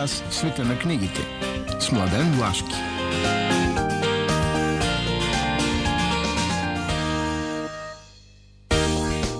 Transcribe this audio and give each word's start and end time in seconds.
Час 0.00 0.22
в 0.30 0.34
света 0.34 0.64
на 0.64 0.78
книгите. 0.78 1.20
С 1.80 1.92
Младен 1.92 2.32
Влашки. 2.32 2.74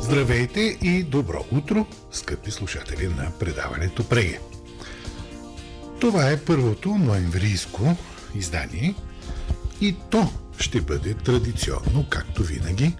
Здравейте 0.02 0.60
и 0.60 1.02
добро 1.02 1.44
утро, 1.52 1.86
скъпи 2.12 2.50
слушатели 2.50 3.08
на 3.08 3.30
предаването 3.38 4.08
Преге. 4.08 4.40
Това 6.00 6.30
е 6.30 6.40
първото 6.40 6.88
ноемврийско 6.88 7.96
издание 8.34 8.94
и 9.80 9.96
то 10.10 10.32
ще 10.58 10.80
бъде 10.80 11.14
традиционно, 11.14 12.06
както 12.10 12.42
винаги. 12.42 12.96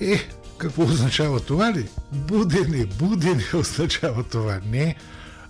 Е, 0.00 0.28
какво 0.58 0.82
означава 0.82 1.40
това 1.40 1.72
ли? 1.72 1.88
Будене, 2.12 2.86
будене 2.86 3.44
означава 3.54 4.24
това. 4.24 4.60
Не 4.66 4.96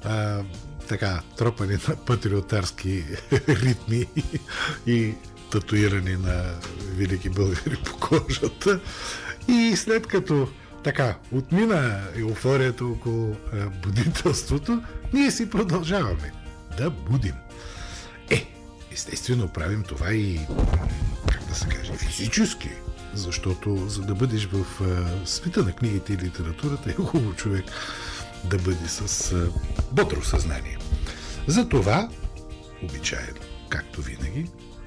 а, 0.05 0.43
така, 0.89 1.21
тропане 1.37 1.79
на 1.89 1.97
патриотарски 1.97 3.05
ритми 3.49 4.07
и 4.87 5.15
татуиране 5.51 6.17
на 6.17 6.45
велики 6.97 7.29
българи 7.31 7.77
по 7.85 7.97
кожата. 7.97 8.81
И 9.49 9.77
след 9.77 10.07
като 10.07 10.49
така, 10.85 11.19
отмина 11.33 12.01
еуфорията 12.17 12.87
около 12.87 13.37
будителството, 13.83 14.83
ние 15.13 15.31
си 15.31 15.51
продължаваме 15.51 16.33
да 16.79 16.91
будим. 16.91 17.35
Е, 18.31 18.47
естествено 18.93 19.49
правим 19.49 19.83
това 19.83 20.13
и, 20.13 20.41
как 21.33 21.45
да 21.49 21.55
се 21.55 21.69
каже, 21.69 21.93
физически. 21.93 22.71
Защото 23.15 23.89
за 23.89 24.03
да 24.03 24.15
бъдеш 24.15 24.49
в 24.53 24.65
света 25.25 25.63
на 25.63 25.73
книгите 25.73 26.13
и 26.13 26.17
литературата 26.17 26.91
е 26.91 26.93
хубаво 26.93 27.35
човек 27.35 27.65
да 28.45 28.59
бъде 28.59 28.89
с 28.89 29.37
бодро 29.93 30.23
съзнание. 30.25 30.79
Затова, 31.47 32.09
обичайно, 32.83 33.39
както 33.69 34.03
винаги, 34.03 34.47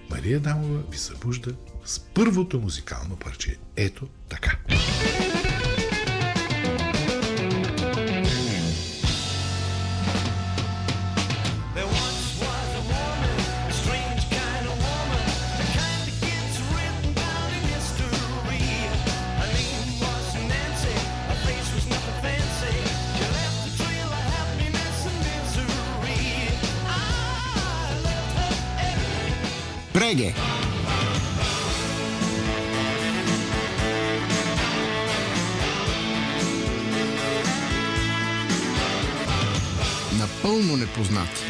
Мария 0.10 0.40
Дамова 0.40 0.80
ви 0.92 0.98
събужда 0.98 1.52
с 1.86 2.00
първото 2.00 2.60
музикално 2.60 3.16
парче. 3.16 3.58
Ето 3.76 4.08
така. 4.30 4.58
Преге. 30.08 30.34
Напълно 40.20 40.78
непознати. 40.78 41.44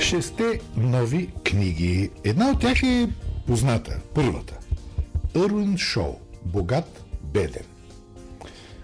Шесте 0.00 0.60
нови 0.76 1.30
книги. 1.44 2.10
Една 2.24 2.50
от 2.50 2.60
тях 2.60 2.82
е 2.82 3.08
позната, 3.46 3.98
първата.Ървин 4.14 5.78
Шоу. 5.78 6.14
Богат, 6.44 7.04
беден. 7.22 7.64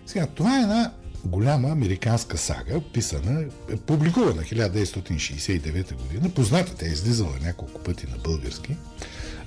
Сега, 0.07 0.27
това 0.27 0.59
е 0.59 0.63
една 0.63 0.93
голяма 1.25 1.69
американска 1.69 2.39
сага, 2.39 2.81
писана, 2.93 3.45
публикувана 3.87 4.43
1969 4.43 5.95
година, 5.95 6.31
позната, 6.35 6.75
тя 6.75 6.87
е 6.87 6.89
излизала 6.89 7.33
няколко 7.43 7.81
пъти 7.81 8.07
на 8.07 8.17
български, 8.17 8.77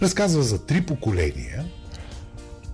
разказва 0.02 0.44
за 0.44 0.66
три 0.66 0.82
поколения 0.82 1.66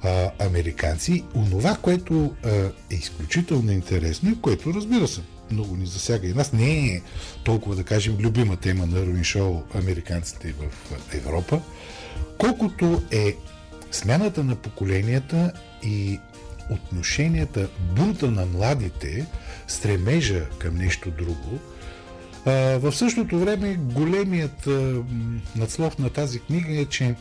а, 0.03 0.31
американци. 0.39 1.23
Онова, 1.35 1.77
което 1.81 2.33
а, 2.45 2.49
е 2.91 2.95
изключително 2.95 3.71
интересно 3.71 4.31
и 4.31 4.41
което, 4.41 4.73
разбира 4.73 5.07
се, 5.07 5.21
много 5.51 5.75
ни 5.75 5.85
засяга 5.85 6.27
и 6.27 6.33
нас, 6.33 6.53
не 6.53 6.85
е 6.85 7.01
толкова, 7.43 7.75
да 7.75 7.83
кажем, 7.83 8.17
любима 8.19 8.55
тема 8.55 8.85
на 8.85 9.05
Руин 9.05 9.23
Шоу 9.23 9.61
американците 9.75 10.53
в 10.53 10.91
Европа, 11.13 11.61
колкото 12.37 13.01
е 13.11 13.35
смяната 13.91 14.43
на 14.43 14.55
поколенията 14.55 15.51
и 15.83 16.19
отношенията, 16.69 17.69
бунта 17.95 18.31
на 18.31 18.45
младите, 18.45 19.25
стремежа 19.67 20.49
към 20.49 20.75
нещо 20.75 21.11
друго. 21.11 21.59
В 22.79 22.91
същото 22.91 23.39
време 23.39 23.75
големият 23.75 24.69
надслов 25.55 25.99
на 25.99 26.09
тази 26.09 26.39
книга 26.39 26.81
е, 26.81 26.85
че 26.85 27.15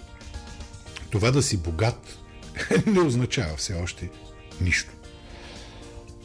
това 1.10 1.30
да 1.30 1.42
си 1.42 1.56
богат 1.56 2.18
не 2.86 3.00
означава 3.00 3.56
все 3.56 3.74
още 3.74 4.10
нищо. 4.60 4.92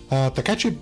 А, 0.09 0.29
така 0.29 0.55
че 0.55 0.75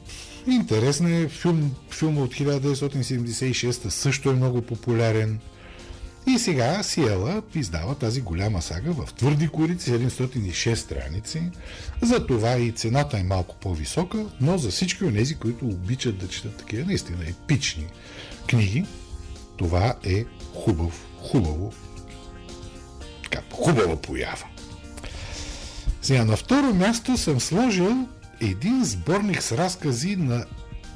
интересно 0.47 1.09
е 1.09 1.27
филм, 1.27 1.75
филма 1.91 2.21
от 2.21 2.33
1976 2.33 3.89
също 3.89 4.29
е 4.29 4.33
много 4.33 4.61
популярен. 4.61 5.39
И 6.27 6.39
сега 6.39 6.83
Сиела 6.83 7.41
издава 7.55 7.95
тази 7.95 8.21
голяма 8.21 8.61
сага 8.61 8.91
в 8.91 9.13
твърди 9.13 9.47
корици, 9.47 9.91
706 9.91 10.73
страници. 10.73 11.41
За 12.01 12.27
това 12.27 12.57
и 12.57 12.71
цената 12.71 13.19
е 13.19 13.23
малко 13.23 13.55
по-висока, 13.55 14.25
но 14.41 14.57
за 14.57 14.69
всички 14.69 15.03
от 15.03 15.13
тези, 15.13 15.35
които 15.35 15.65
обичат 15.65 16.17
да 16.17 16.27
четат 16.27 16.57
такива 16.57 16.85
наистина 16.85 17.23
епични 17.29 17.85
книги, 18.47 18.85
това 19.57 19.95
е 20.03 20.25
хубав, 20.53 21.07
хубаво, 21.21 21.73
хубава 23.51 23.95
поява. 23.95 24.45
Сега 26.01 26.25
на 26.25 26.37
второ 26.37 26.73
място 26.73 27.17
съм 27.17 27.39
сложил 27.39 28.07
един 28.41 28.85
сборник 28.85 29.43
с 29.43 29.51
разкази 29.51 30.15
на 30.15 30.45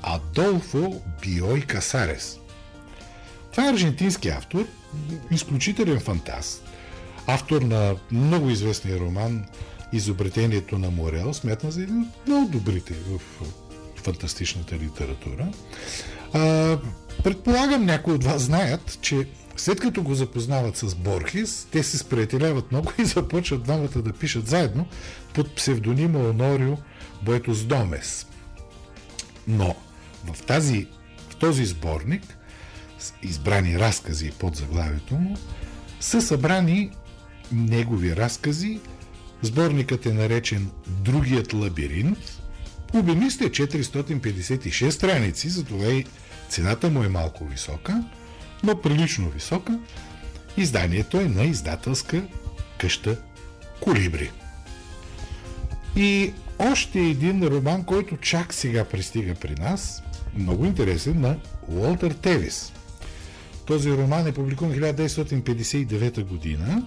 Адолфо 0.01 1.01
Биой 1.21 1.61
Касарес. 1.61 2.39
Това 3.51 3.67
е 3.67 3.69
аржентински 3.69 4.29
автор, 4.29 4.67
изключителен 5.31 5.99
фантаст, 5.99 6.63
автор 7.27 7.61
на 7.61 7.95
много 8.11 8.49
известния 8.49 8.99
роман 8.99 9.45
Изобретението 9.93 10.79
на 10.79 10.91
Морел, 10.91 11.33
смятам 11.33 11.71
за 11.71 11.83
един 11.83 12.01
от 12.01 12.27
много 12.27 12.51
добрите 12.51 12.93
в 12.93 13.21
фантастичната 13.95 14.75
литература. 14.75 15.51
А, 16.33 16.77
предполагам, 17.23 17.85
някои 17.85 18.13
от 18.13 18.23
вас 18.23 18.41
знаят, 18.41 18.97
че 19.01 19.27
след 19.57 19.79
като 19.79 20.03
го 20.03 20.15
запознават 20.15 20.77
с 20.77 20.95
Борхес, 20.95 21.67
те 21.71 21.83
се 21.83 21.97
сприятеляват 21.97 22.71
много 22.71 22.91
и 22.97 23.05
започват 23.05 23.63
двамата 23.63 24.01
да 24.01 24.13
пишат 24.13 24.47
заедно 24.47 24.85
под 25.33 25.55
псевдонима 25.55 26.19
Онорио 26.19 26.77
Боетос 27.21 27.63
Домес. 27.63 28.27
Но 29.47 29.75
в, 30.33 30.43
тази, 30.43 30.87
в 31.29 31.35
този 31.35 31.65
сборник 31.65 32.36
избрани 33.24 33.80
разкази 33.80 34.31
под 34.31 34.56
заглавието 34.56 35.16
му, 35.16 35.38
са 36.00 36.22
събрани 36.22 36.91
негови 37.52 38.16
разкази. 38.16 38.80
Сборникът 39.41 40.06
е 40.06 40.13
наречен 40.13 40.69
Другият 40.88 41.53
лабиринт. 41.53 42.41
Обеми 42.94 43.32
сте 43.32 43.44
456 43.44 44.90
страници, 44.90 45.49
затова 45.49 45.85
и 45.85 46.05
цената 46.49 46.90
му 46.90 47.03
е 47.03 47.09
малко 47.09 47.46
висока, 47.46 48.03
но 48.64 48.82
прилично 48.82 49.29
висока. 49.29 49.79
Изданието 50.58 51.20
е 51.20 51.26
на 51.26 51.43
издателска 51.43 52.23
къща 52.78 53.17
Колибри. 53.82 54.32
И 55.96 56.34
още 56.59 57.00
един 57.00 57.47
роман, 57.47 57.84
който 57.84 58.17
чак 58.17 58.53
сега 58.53 58.85
пристига 58.85 59.35
при 59.35 59.55
нас, 59.55 60.03
много 60.35 60.66
интересен, 60.66 61.22
на 61.22 61.38
Уолтер 61.67 62.11
Тевис– 62.11 62.73
този 63.67 63.91
роман 63.91 64.28
е 64.28 64.31
публикуван 64.31 64.73
1959 64.73 66.23
година. 66.23 66.84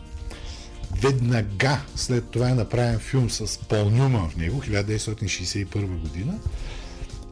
Веднага 1.03 1.81
след 1.97 2.31
това 2.31 2.51
е 2.51 2.55
направен 2.55 2.99
филм 2.99 3.31
с 3.31 3.59
Пол 3.59 3.91
Нюман 3.91 4.31
в 4.31 4.37
него, 4.37 4.63
1961 4.63 5.87
година, 5.87 6.39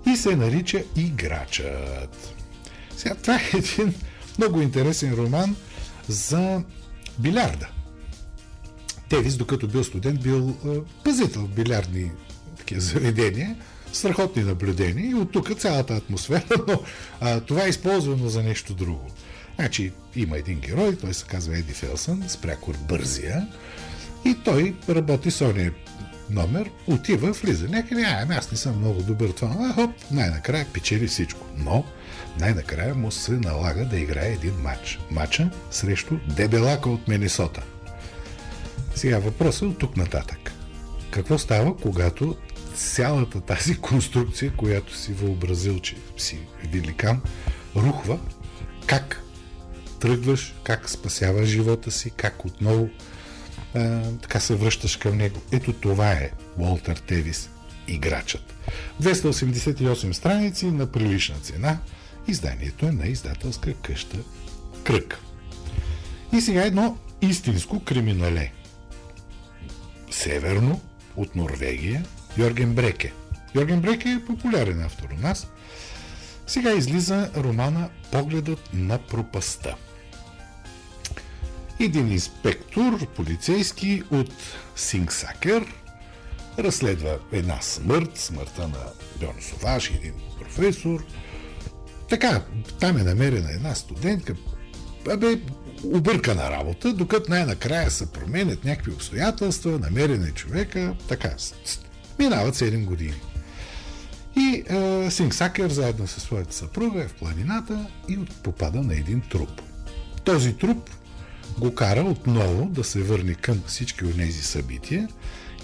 и 0.07 0.17
се 0.17 0.37
нарича 0.37 0.83
Играчът. 0.97 2.35
Сега, 2.97 3.15
това 3.15 3.35
е 3.37 3.57
един 3.57 3.95
много 4.39 4.61
интересен 4.61 5.15
роман 5.15 5.57
за 6.09 6.63
билярда. 7.19 7.69
Тевис, 9.09 9.37
докато 9.37 9.69
бил 9.69 9.85
студент, 9.85 10.23
бил 10.23 10.57
пазител 11.05 11.43
в 11.43 11.49
билярдни 11.49 12.11
такива 12.59 12.81
заведения, 12.81 13.57
страхотни 13.93 14.43
наблюдения 14.43 15.11
и 15.11 15.15
от 15.15 15.33
тук 15.33 15.59
цялата 15.59 15.95
атмосфера, 15.95 16.45
но 16.69 16.83
а, 17.21 17.41
това 17.41 17.65
е 17.65 17.69
използвано 17.69 18.29
за 18.29 18.43
нещо 18.43 18.75
друго. 18.75 19.11
Значи 19.59 19.93
има 20.17 20.39
един 20.39 20.61
герой, 20.61 20.97
той 20.97 21.15
се 21.15 21.25
казва 21.25 21.59
Еди 21.59 21.73
Фелсън, 21.73 22.25
с 22.29 22.37
прякор 22.37 22.75
Бързия, 22.89 23.49
и 24.25 24.37
той 24.45 24.77
работи 24.89 25.31
с 25.31 25.41
ония 25.41 25.73
номер, 26.31 26.71
отива, 26.87 27.33
влиза 27.33 27.69
някъде, 27.69 28.03
а, 28.03 28.19
ами 28.23 28.35
аз 28.35 28.51
не 28.51 28.57
съм 28.57 28.79
много 28.79 29.03
добър 29.03 29.29
това, 29.29 29.57
а 29.61 29.73
хоп, 29.73 29.91
най-накрая 30.11 30.67
печели 30.73 31.07
всичко. 31.07 31.47
Но 31.57 31.85
най-накрая 32.41 32.95
му 32.95 33.11
се 33.11 33.33
налага 33.33 33.85
да 33.85 33.99
играе 33.99 34.33
един 34.33 34.55
матч. 34.55 34.99
Матча 35.11 35.51
срещу 35.71 36.17
Дебелака 36.37 36.91
от 36.91 37.09
Менесота. 37.09 37.63
Сега 38.95 39.19
въпросът 39.19 39.63
е 39.63 39.67
от 39.67 39.79
тук 39.79 39.97
нататък. 39.97 40.53
Какво 41.11 41.39
става, 41.39 41.77
когато 41.77 42.37
цялата 42.75 43.41
тази 43.41 43.79
конструкция, 43.81 44.53
която 44.57 44.97
си 44.97 45.13
въобразил, 45.13 45.79
че 45.79 45.97
си 46.17 46.39
великан, 46.73 47.21
рухва, 47.77 48.19
как 48.87 49.23
тръгваш, 49.99 50.55
как 50.65 50.91
спасяваш 50.91 51.49
живота 51.49 51.91
си, 51.91 52.11
как 52.11 52.45
отново 52.45 52.89
а, 53.75 54.01
така 54.23 54.41
се 54.41 54.55
връщаш 54.55 54.97
към 54.97 55.17
него. 55.17 55.41
Ето 55.53 55.73
това 55.73 56.13
е 56.13 56.31
Уолтер 56.59 56.97
Тевис, 56.97 57.51
играчът. 57.89 58.55
288 59.03 60.13
страници 60.13 60.67
на 60.67 60.87
прилична 60.87 61.37
цена. 61.37 61.79
Изданието 62.29 62.87
е 62.87 62.93
на 62.93 63.07
издателска 63.07 63.75
къща 63.75 64.19
Кръг. 64.85 65.19
И 66.33 66.41
сега 66.41 66.65
едно 66.65 66.97
истинско 67.23 67.81
криминале. 67.81 68.53
Северно, 70.11 70.81
от 71.17 71.37
Норвегия, 71.37 72.05
Йорген 72.37 72.75
Бреке. 72.75 73.13
Йорген 73.55 73.81
Бреке 73.81 74.09
е 74.09 74.25
популярен 74.25 74.83
автор 74.83 75.09
у 75.19 75.23
нас. 75.23 75.47
Сега 76.47 76.73
излиза 76.73 77.31
романа 77.37 77.89
Погледът 78.13 78.71
на 78.73 78.99
пропаста. 78.99 79.77
Един 81.81 82.13
инспектор, 82.13 83.07
полицейски 83.07 84.03
от 84.11 84.33
Сингсакер, 84.77 85.75
разследва 86.59 87.17
една 87.33 87.61
смърт, 87.61 88.19
смъртта 88.19 88.69
на 88.69 88.79
Бьорн 89.21 89.41
Соваш, 89.41 89.91
един 89.91 90.13
професор. 90.39 91.05
Така, 92.09 92.43
там 92.81 92.97
е 92.97 93.03
намерена 93.03 93.53
една 93.53 93.75
студентка. 93.75 94.35
Абе, 95.11 95.41
объркана 95.85 96.51
работа, 96.51 96.93
докато 96.93 97.31
най-накрая 97.31 97.91
се 97.91 98.13
променят 98.13 98.65
някакви 98.65 98.93
обстоятелства, 98.93 99.79
намерен 99.79 100.25
е 100.25 100.31
човека, 100.31 100.95
така. 101.09 101.35
Минават 102.19 102.55
7 102.55 102.85
години. 102.85 103.21
И 104.37 104.65
е, 104.67 105.11
Сингсакер 105.11 105.71
заедно 105.71 106.07
със 106.07 106.23
своята 106.23 106.55
съпруга 106.55 107.05
е 107.05 107.09
в 107.09 107.15
планината 107.15 107.87
и 108.09 108.19
попада 108.43 108.83
на 108.83 108.95
един 108.95 109.21
труп. 109.21 109.63
Този 110.25 110.57
труп 110.57 110.91
го 111.59 111.75
кара 111.75 112.01
отново 112.01 112.65
да 112.65 112.85
се 112.85 113.03
върне 113.03 113.35
към 113.35 113.63
всички 113.67 114.05
от 114.05 114.17
тези 114.17 114.43
събития 114.43 115.09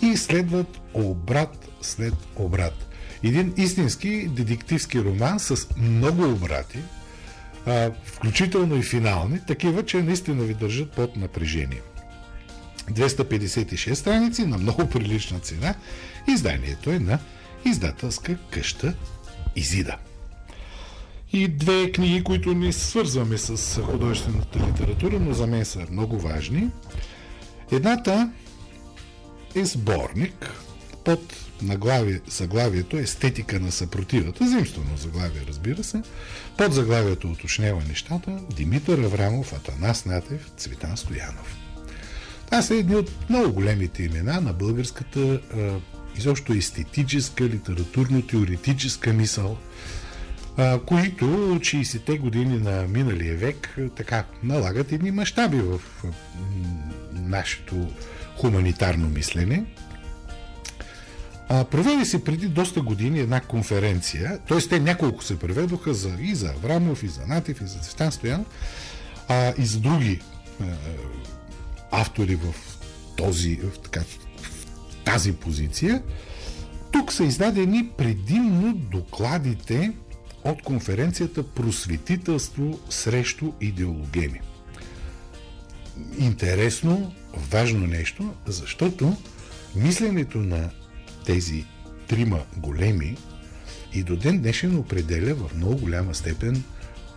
и 0.02 0.16
следват 0.16 0.80
обрат 0.94 1.68
след 1.82 2.14
обрат. 2.36 2.86
Един 3.22 3.54
истински 3.56 4.28
детективски 4.28 5.00
роман 5.00 5.40
с 5.40 5.68
много 5.76 6.24
обрати, 6.24 6.78
включително 8.04 8.76
и 8.76 8.82
финални, 8.82 9.40
такива, 9.46 9.84
че 9.84 10.02
наистина 10.02 10.44
ви 10.44 10.54
държат 10.54 10.92
под 10.92 11.16
напрежение. 11.16 11.80
256 12.90 13.94
страници 13.94 14.46
на 14.46 14.58
много 14.58 14.88
прилична 14.88 15.38
цена. 15.38 15.74
Изданието 16.28 16.90
е 16.90 16.98
на 16.98 17.18
издателска 17.64 18.36
къща 18.50 18.94
Изида. 19.56 19.96
И 21.34 21.48
две 21.48 21.92
книги, 21.92 22.24
които 22.24 22.54
ни 22.54 22.72
свързваме 22.72 23.38
с 23.38 23.82
художествената 23.82 24.58
литература, 24.58 25.20
но 25.20 25.32
за 25.32 25.46
мен 25.46 25.64
са 25.64 25.86
много 25.90 26.18
важни. 26.18 26.70
Едната 27.72 28.32
е 29.54 29.64
сборник 29.64 30.50
под 31.04 31.20
наглавие, 31.62 32.20
заглавието 32.28 32.96
Естетика 32.96 33.60
на 33.60 33.72
съпротивата, 33.72 34.48
заимствено 34.48 34.96
заглавие, 34.96 35.42
разбира 35.48 35.84
се. 35.84 36.02
Под 36.58 36.72
заглавието 36.72 37.30
уточнява 37.30 37.82
нещата 37.88 38.40
Димитър 38.56 38.98
Аврамов, 38.98 39.52
Атанас 39.52 40.04
Натев, 40.04 40.50
Цветан 40.56 40.96
Стоянов. 40.96 41.56
Това 42.46 42.62
са 42.62 42.74
едни 42.74 42.96
от 42.96 43.30
много 43.30 43.52
големите 43.52 44.02
имена 44.02 44.40
на 44.40 44.52
българската 44.52 45.40
изобщо 46.16 46.52
естетическа, 46.52 47.44
литературно-теоретическа 47.44 49.12
мисъл, 49.12 49.58
които 50.86 51.52
от 51.52 51.62
60-те 51.62 52.18
години 52.18 52.58
на 52.58 52.82
миналия 52.88 53.36
век 53.36 53.78
така 53.96 54.24
налагат 54.42 54.92
едни 54.92 55.10
мащаби 55.10 55.60
в 55.60 55.80
нашето 57.12 57.88
хуманитарно 58.36 59.08
мислене. 59.08 59.64
проведе 61.48 62.04
се 62.04 62.24
преди 62.24 62.48
доста 62.48 62.80
години 62.80 63.20
една 63.20 63.40
конференция, 63.40 64.38
т.е. 64.48 64.58
те 64.58 64.80
няколко 64.80 65.24
се 65.24 65.38
преведоха 65.38 65.94
за, 65.94 66.16
и 66.20 66.34
за 66.34 66.48
Аврамов, 66.48 67.02
и 67.02 67.08
за 67.08 67.26
Натев, 67.26 67.60
и 67.60 67.66
за 67.66 67.78
Цветан 67.78 68.12
Стоянов, 68.12 68.46
а, 69.28 69.54
и 69.58 69.66
за 69.66 69.80
други 69.80 70.20
а, 70.60 70.64
автори 71.90 72.36
в, 72.36 72.54
този, 73.16 73.56
в, 73.56 73.78
така, 73.78 74.00
в 74.00 75.04
тази 75.04 75.32
позиция. 75.32 76.02
Тук 76.92 77.12
са 77.12 77.24
издадени 77.24 77.88
предимно 77.98 78.74
докладите 78.74 79.92
от 80.44 80.62
конференцията 80.62 81.42
Просветителство 81.42 82.80
срещу 82.90 83.52
идеологеми. 83.60 84.40
Интересно, 86.18 87.14
важно 87.50 87.86
нещо, 87.86 88.34
защото 88.46 89.16
мисленето 89.76 90.38
на 90.38 90.70
тези 91.26 91.64
трима 92.08 92.40
големи 92.56 93.16
и 93.92 94.02
до 94.02 94.16
ден 94.16 94.38
днешен 94.40 94.76
определя 94.76 95.34
в 95.34 95.54
много 95.54 95.76
голяма 95.76 96.14
степен 96.14 96.64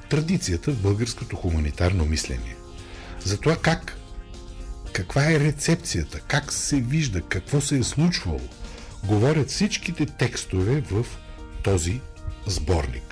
традицията 0.10 0.72
в 0.72 0.82
българското 0.82 1.36
хуманитарно 1.36 2.06
мислене. 2.06 2.56
За 3.26 3.40
това 3.40 3.56
как, 3.56 3.98
каква 4.94 5.32
е 5.32 5.40
рецепцията, 5.40 6.20
как 6.20 6.54
се 6.54 6.82
вижда, 6.82 7.22
какво 7.22 7.62
се 7.62 7.78
е 7.78 7.84
случвало, 7.84 8.42
говорят 9.04 9.50
всичките 9.50 10.06
текстове 10.06 10.81
в 10.81 11.06
този 11.64 12.02
сборник. 12.48 13.06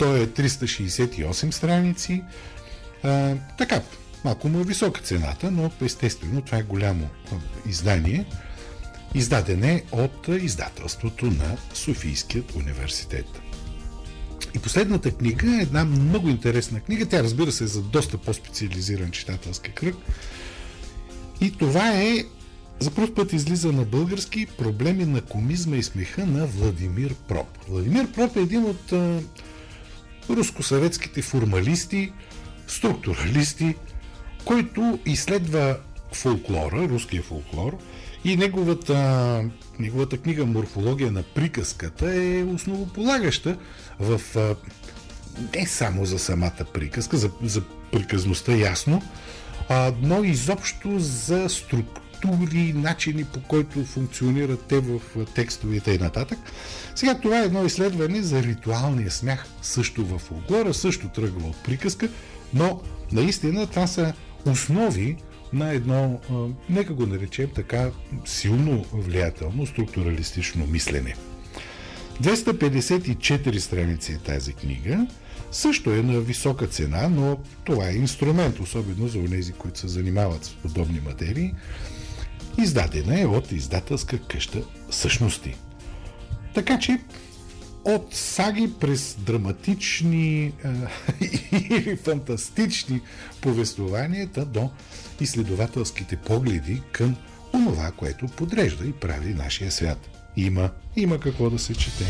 Той 0.00 0.20
е 0.20 0.26
368 0.26 1.50
страници. 1.50 2.22
А, 3.02 3.34
така, 3.58 3.82
малко 4.24 4.48
му 4.48 4.60
е 4.60 4.64
висока 4.64 5.00
цената, 5.00 5.50
но 5.50 5.70
естествено 5.80 6.42
това 6.42 6.58
е 6.58 6.62
голямо 6.62 7.08
издание. 7.68 8.24
Издаден 9.14 9.64
е 9.64 9.84
от 9.92 10.28
издателството 10.28 11.26
на 11.26 11.56
Софийският 11.74 12.54
университет. 12.54 13.26
И 14.54 14.58
последната 14.58 15.10
книга 15.10 15.56
е 15.56 15.62
една 15.62 15.84
много 15.84 16.28
интересна 16.28 16.80
книга. 16.80 17.06
Тя 17.06 17.22
разбира 17.22 17.52
се 17.52 17.64
е 17.64 17.66
за 17.66 17.82
доста 17.82 18.18
по-специализиран 18.18 19.10
читателски 19.10 19.72
кръг. 19.72 19.96
И 21.40 21.50
това 21.50 21.92
е 21.92 22.24
за 22.78 22.90
първ 22.90 23.14
път 23.14 23.32
излиза 23.32 23.72
на 23.72 23.84
български 23.84 24.46
проблеми 24.46 25.04
на 25.04 25.20
комизма 25.20 25.76
и 25.76 25.82
смеха 25.82 26.26
на 26.26 26.46
Владимир 26.46 27.14
Проп. 27.14 27.48
Владимир 27.68 28.12
Проп 28.12 28.36
е 28.36 28.40
един 28.40 28.64
от 28.64 28.92
руско-съветските 30.36 31.22
формалисти, 31.22 32.12
структуралисти, 32.66 33.74
който 34.44 34.98
изследва 35.06 35.76
фолклора, 36.12 36.88
руския 36.88 37.22
фолклор, 37.22 37.78
и 38.24 38.36
неговата, 38.36 39.44
неговата 39.78 40.18
книга 40.18 40.46
Морфология 40.46 41.12
на 41.12 41.22
приказката 41.22 42.14
е 42.14 42.44
основополагаща 42.44 43.56
в 44.00 44.20
не 45.56 45.66
само 45.66 46.06
за 46.06 46.18
самата 46.18 46.64
приказка, 46.74 47.16
за, 47.16 47.30
за 47.42 47.62
приказността 47.92 48.52
ясно, 48.52 49.02
а, 49.68 49.92
но 50.02 50.24
изобщо 50.24 50.98
за 50.98 51.48
структури, 52.20 52.72
начини 52.72 53.24
по 53.24 53.40
който 53.40 53.84
функционират 53.84 54.62
те 54.68 54.80
в 54.80 55.00
текстовете 55.34 55.92
и 55.92 55.98
нататък. 55.98 56.38
Сега 56.94 57.14
това 57.14 57.40
е 57.40 57.44
едно 57.44 57.64
изследване 57.64 58.22
за 58.22 58.42
ритуалния 58.42 59.10
смях, 59.10 59.46
също 59.62 60.06
в 60.06 60.18
фолклора, 60.18 60.74
също 60.74 61.08
тръгва 61.08 61.48
от 61.48 61.64
приказка, 61.64 62.08
но 62.54 62.80
наистина 63.12 63.66
това 63.66 63.86
са 63.86 64.12
основи 64.46 65.16
на 65.52 65.72
едно, 65.72 66.20
нека 66.68 66.94
го 66.94 67.06
наречем 67.06 67.50
така, 67.54 67.90
силно 68.24 68.84
влиятелно 68.92 69.66
структуралистично 69.66 70.66
мислене. 70.66 71.14
254 72.22 73.58
страници 73.58 74.12
е 74.12 74.18
тази 74.18 74.52
книга. 74.52 75.06
Също 75.52 75.90
е 75.90 76.02
на 76.02 76.20
висока 76.20 76.66
цена, 76.66 77.08
но 77.08 77.38
това 77.64 77.88
е 77.88 77.94
инструмент, 77.94 78.60
особено 78.60 79.08
за 79.08 79.24
тези, 79.24 79.52
които 79.52 79.78
се 79.78 79.88
занимават 79.88 80.44
с 80.44 80.50
подобни 80.50 81.00
материи. 81.06 81.54
Издадена 82.58 83.20
е 83.20 83.26
от 83.26 83.52
издателска 83.52 84.18
къща 84.18 84.62
Същности. 84.90 85.56
Така 86.54 86.78
че 86.78 86.98
от 87.84 88.14
саги 88.14 88.72
през 88.80 89.16
драматични 89.18 90.52
или 91.52 91.96
фантастични 91.96 93.00
повествованията 93.40 94.44
до 94.44 94.70
изследователските 95.20 96.16
погледи 96.16 96.82
към 96.92 97.16
онова, 97.54 97.90
което 97.96 98.26
подрежда 98.26 98.86
и 98.86 98.92
прави 98.92 99.34
нашия 99.34 99.70
свят. 99.70 100.10
Има, 100.36 100.70
има 100.96 101.20
какво 101.20 101.50
да 101.50 101.58
се 101.58 101.74
чете. 101.74 102.04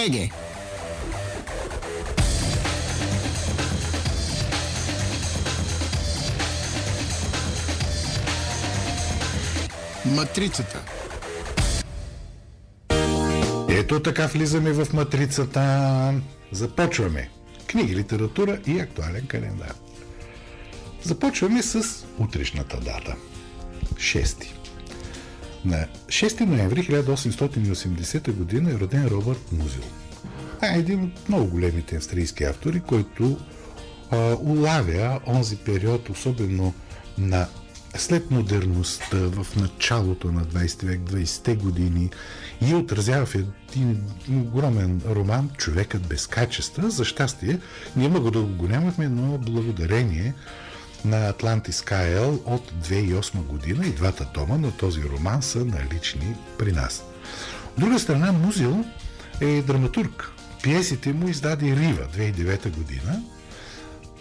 Преге! 0.00 0.30
Матрицата. 10.04 10.82
Ето 13.68 14.00
така 14.02 14.26
влизаме 14.26 14.72
в 14.72 14.92
матрицата. 14.92 16.14
Започваме. 16.52 17.30
Книги, 17.66 17.96
литература 17.96 18.58
и 18.66 18.80
актуален 18.80 19.26
календар. 19.26 19.74
Започваме 21.02 21.62
с 21.62 22.06
утрешната 22.18 22.80
дата. 22.80 23.16
6. 23.94 24.59
На 25.64 25.86
6 26.06 26.40
ноември 26.40 26.82
1880 26.82 28.64
г. 28.64 28.70
е 28.70 28.78
роден 28.78 29.06
Робърт 29.06 29.52
Музил. 29.52 29.82
Това 30.54 30.74
е 30.74 30.78
един 30.78 31.04
от 31.04 31.28
много 31.28 31.50
големите 31.50 31.96
австрийски 31.96 32.44
автори, 32.44 32.80
който 32.80 33.38
а, 34.10 34.36
улавя 34.40 35.20
онзи 35.26 35.56
период, 35.56 36.08
особено 36.08 36.74
на 37.18 37.46
след 37.96 38.30
модерността 38.30 39.16
в 39.16 39.46
началото 39.56 40.32
на 40.32 40.44
20 40.44 40.86
век, 40.86 41.00
20-те 41.00 41.54
години 41.54 42.10
и 42.60 42.74
отразява 42.74 43.26
в 43.26 43.34
един 43.34 44.02
огромен 44.30 45.00
роман 45.10 45.50
Човекът 45.56 46.08
без 46.08 46.26
качества. 46.26 46.90
За 46.90 47.04
щастие, 47.04 47.58
ние 47.96 48.08
много 48.08 48.30
дълго 48.30 48.56
го 48.56 48.68
нямахме, 48.68 49.08
но 49.08 49.38
благодарение 49.38 50.34
на 51.04 51.28
Атлантис 51.28 51.82
Каел 51.82 52.40
от 52.44 52.72
2008 52.72 53.36
година 53.36 53.86
и 53.86 53.90
двата 53.90 54.24
тома 54.34 54.58
на 54.58 54.76
този 54.76 55.02
роман 55.02 55.42
са 55.42 55.64
налични 55.64 56.34
при 56.58 56.72
нас. 56.72 57.04
От 57.68 57.80
друга 57.80 57.98
страна, 57.98 58.32
Музил 58.32 58.84
е 59.40 59.62
драматург. 59.62 60.30
Пиесите 60.62 61.12
му 61.12 61.28
издаде 61.28 61.66
Рива 61.66 62.06
2009 62.16 62.70
година, 62.70 63.22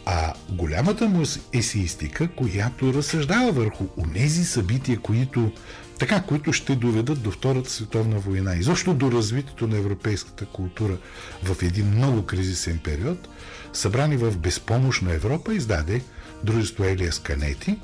а 0.05 0.33
голямата 0.49 1.09
му 1.09 1.23
есеистика, 1.53 2.27
която 2.35 2.93
разсъждава 2.93 3.51
върху 3.51 3.85
онези 3.97 4.45
събития, 4.45 4.99
които, 4.99 5.51
така, 5.99 6.21
които 6.21 6.53
ще 6.53 6.75
доведат 6.75 7.21
до 7.21 7.31
Втората 7.31 7.69
световна 7.69 8.19
война 8.19 8.55
и 8.55 8.63
защо 8.63 8.93
до 8.93 9.11
развитието 9.11 9.67
на 9.67 9.77
европейската 9.77 10.45
култура 10.45 10.97
в 11.43 11.63
един 11.63 11.87
много 11.87 12.25
кризисен 12.25 12.79
период, 12.83 13.29
събрани 13.73 14.17
в 14.17 14.37
безпомощна 14.37 15.13
Европа, 15.13 15.53
издаде 15.53 16.01
дружество 16.43 16.83
Елиас 16.83 17.19
Канети 17.19 17.79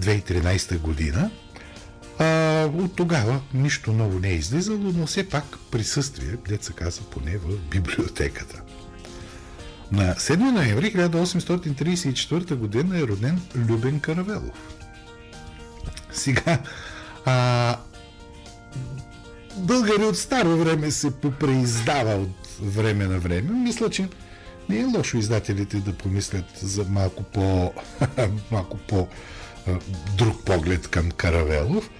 2013 0.00 0.78
година. 0.78 1.30
А, 2.18 2.64
от 2.64 2.96
тогава 2.96 3.40
нищо 3.54 3.92
ново 3.92 4.18
не 4.18 4.28
е 4.28 4.34
излизало, 4.34 4.92
но 4.94 5.06
все 5.06 5.28
пак 5.28 5.44
присъствие, 5.70 6.36
деца 6.48 6.72
каза 6.72 7.00
поне 7.02 7.38
в 7.38 7.56
библиотеката. 7.70 8.62
На 9.92 10.14
7 10.14 10.36
ноември 10.36 10.92
1834 10.92 12.54
година 12.54 12.98
е 12.98 13.02
роден 13.02 13.40
Любен 13.56 14.00
Каравелов. 14.00 14.76
Сега, 16.12 16.58
а, 17.24 17.76
българи 19.56 20.04
от 20.04 20.18
старо 20.18 20.56
време 20.56 20.90
се 20.90 21.10
попреиздава 21.10 22.14
от 22.14 22.48
време 22.60 23.06
на 23.06 23.18
време. 23.18 23.52
Мисля, 23.52 23.90
че 23.90 24.08
не 24.68 24.80
е 24.80 24.84
лошо 24.84 25.16
издателите 25.16 25.76
да 25.76 25.92
помислят 25.92 26.44
за 26.62 26.84
малко 26.84 27.22
по, 27.22 27.72
малко 28.50 28.76
по 28.76 29.08
друг 30.16 30.44
поглед 30.44 30.88
към 30.88 31.10
Каравелов. 31.10 31.90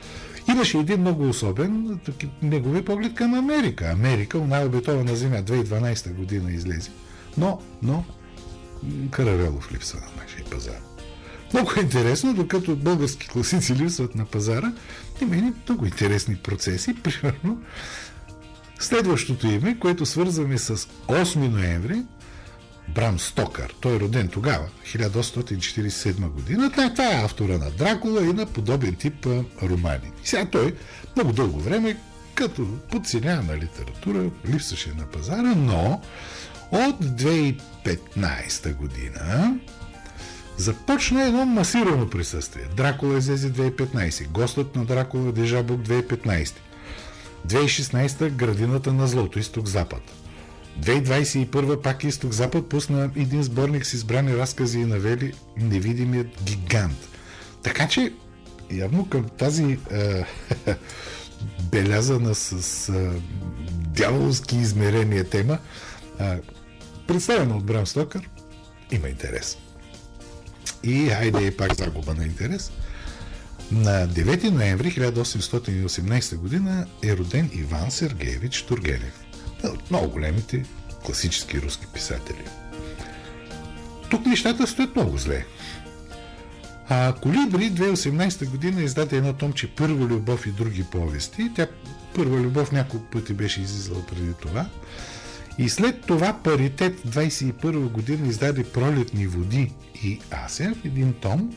Имаше 0.49 0.79
един 0.79 1.01
много 1.01 1.29
особен, 1.29 2.01
негови 2.43 2.85
поглед 2.85 3.15
към 3.15 3.35
Америка. 3.35 3.91
Америка, 3.93 4.39
най-обетована 4.39 5.17
земя, 5.17 5.37
2012 5.37 6.15
година 6.15 6.53
излезе. 6.53 6.91
Но, 7.37 7.63
но, 7.83 8.05
Каравелов 9.11 9.73
липсва 9.73 10.01
на 10.01 10.23
нашия 10.23 10.45
пазар. 10.45 10.81
Много 11.53 11.73
е 11.77 11.81
интересно, 11.81 12.35
докато 12.35 12.77
български 12.77 13.29
класици 13.29 13.75
липсват 13.75 14.15
на 14.15 14.25
пазара, 14.25 14.73
има 15.23 15.37
и 15.37 15.53
много 15.69 15.87
интересни 15.87 16.37
процеси. 16.37 16.95
Примерно, 17.03 17.63
следващото 18.79 19.47
име, 19.47 19.79
което 19.79 20.07
свързваме 20.07 20.59
с 20.59 20.77
8 20.77 21.37
ноември, 21.37 22.03
Брам 22.95 23.18
Стокър. 23.18 23.75
Той 23.80 23.97
е 23.97 24.00
роден 24.00 24.28
тогава, 24.28 24.68
1847 24.87 26.28
година. 26.28 26.71
Това 26.71 27.12
е 27.12 27.25
автора 27.25 27.59
на 27.59 27.71
Дракула 27.71 28.25
и 28.25 28.33
на 28.33 28.47
подобен 28.47 28.95
тип 28.95 29.26
романи. 29.62 30.12
И 30.25 30.26
сега 30.26 30.45
той 30.45 30.75
много 31.16 31.33
дълго 31.33 31.61
време, 31.61 31.97
като 32.35 32.66
подценяна 32.90 33.57
литература, 33.57 34.30
липсваше 34.49 34.92
на 34.99 35.07
пазара, 35.07 35.54
но 35.57 36.00
от 36.71 37.04
2015 37.04 38.75
година 38.75 39.59
започна 40.57 41.25
едно 41.25 41.45
масирано 41.47 42.11
присъствие. 42.11 42.64
Дракула 42.76 43.18
излезе 43.18 43.52
2015, 43.52 44.28
Гостът 44.28 44.76
на 44.76 44.85
Дракула 44.85 45.33
Дежабук 45.33 45.80
2015, 45.80 46.52
2016 47.47 48.30
Градината 48.30 48.92
на 48.92 49.07
злото, 49.07 49.38
изток-запад. 49.38 50.02
2021 50.80 51.82
пак 51.82 52.04
изток-запад 52.04 52.68
пусна 52.68 53.11
един 53.16 53.42
сборник 53.42 53.87
с 53.87 53.92
избрани 53.92 54.37
разкази 54.37 54.78
и 54.78 54.85
навели 54.85 55.32
Невидимият 55.56 56.26
гигант. 56.42 57.08
Така 57.62 57.88
че, 57.88 58.12
явно 58.70 59.08
към 59.08 59.28
тази 59.28 59.78
е, 59.90 60.25
белязана 61.70 62.35
с 62.35 62.88
е, 62.88 63.11
дяволски 63.70 64.56
измерения 64.56 65.25
тема, 65.25 65.58
е, 66.20 66.38
представена 67.06 67.56
от 67.56 67.64
Брам 67.64 67.87
Стокър, 67.87 68.28
има 68.90 69.08
интерес. 69.08 69.58
И 70.82 71.08
хайде 71.08 71.47
е 71.47 71.56
пак 71.56 71.75
загуба 71.75 72.14
на 72.14 72.25
интерес. 72.25 72.73
На 73.73 74.08
9 74.08 74.50
ноември 74.50 74.90
1818 74.90 76.37
година 76.37 76.87
е 77.04 77.16
роден 77.16 77.50
Иван 77.54 77.90
Сергеевич 77.90 78.62
Тургенев. 78.62 79.27
От 79.65 79.91
много 79.91 80.09
големите 80.09 80.65
класически 81.05 81.61
руски 81.61 81.87
писатели. 81.95 82.45
Тук 84.11 84.27
нещата 84.27 84.67
стоят 84.67 84.97
много 84.97 85.19
зле. 85.19 85.47
А 86.88 87.12
Колибри 87.12 87.73
2018 87.73 88.50
година 88.50 88.83
издаде 88.83 89.17
едно 89.17 89.33
томче 89.33 89.71
Първа 89.71 90.07
любов 90.07 90.47
и 90.47 90.50
други 90.50 90.85
повести. 90.85 91.50
Тя 91.55 91.67
Първа 92.15 92.37
любов 92.37 92.73
няколко 92.73 93.07
пъти 93.07 93.35
беше 93.35 93.61
излизала 93.61 94.07
преди 94.07 94.33
това. 94.33 94.67
И 95.59 95.69
след 95.69 96.07
това 96.07 96.33
Паритет 96.33 97.00
21 97.00 97.88
година 97.88 98.29
издаде 98.29 98.65
Пролетни 98.65 99.27
води 99.27 99.73
и 100.03 100.21
Ася 100.31 100.75
в 100.83 100.85
един 100.85 101.12
том, 101.12 101.57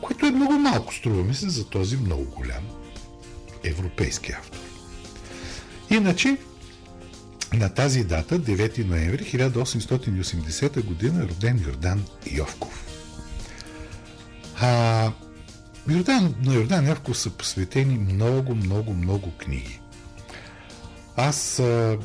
което 0.00 0.26
е 0.26 0.30
много 0.30 0.52
малко, 0.52 0.94
струва 0.94 1.24
ми 1.24 1.34
се, 1.34 1.48
за 1.48 1.68
този 1.68 1.96
много 1.96 2.24
голям 2.24 2.64
европейски 3.64 4.32
автор. 4.32 4.58
Иначе, 5.90 6.36
на 7.54 7.68
тази 7.68 8.04
дата, 8.04 8.40
9 8.40 8.84
ноември 8.84 9.24
1880 9.24 10.84
година, 10.84 11.24
е 11.24 11.28
роден 11.28 11.60
Йордан 11.66 12.04
Йовков. 12.30 12.86
А, 14.60 15.12
Йордан, 15.88 16.34
на 16.44 16.54
Йордан 16.54 16.86
Йовков 16.86 17.18
са 17.18 17.30
посветени 17.30 17.98
много, 17.98 18.54
много, 18.54 18.94
много 18.94 19.30
книги. 19.38 19.80
Аз 21.16 21.58
а, 21.58 21.98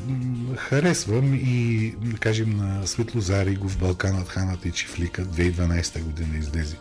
харесвам 0.58 1.34
и, 1.34 1.94
да 2.02 2.18
кажем, 2.18 2.58
на 2.58 2.88
Светлозаригов, 2.88 3.78
Балканът, 3.78 4.30
Ханата 4.30 4.68
и 4.68 4.72
Чифлика, 4.72 5.26
2012 5.26 6.02
година 6.02 6.38
излезе. 6.38 6.78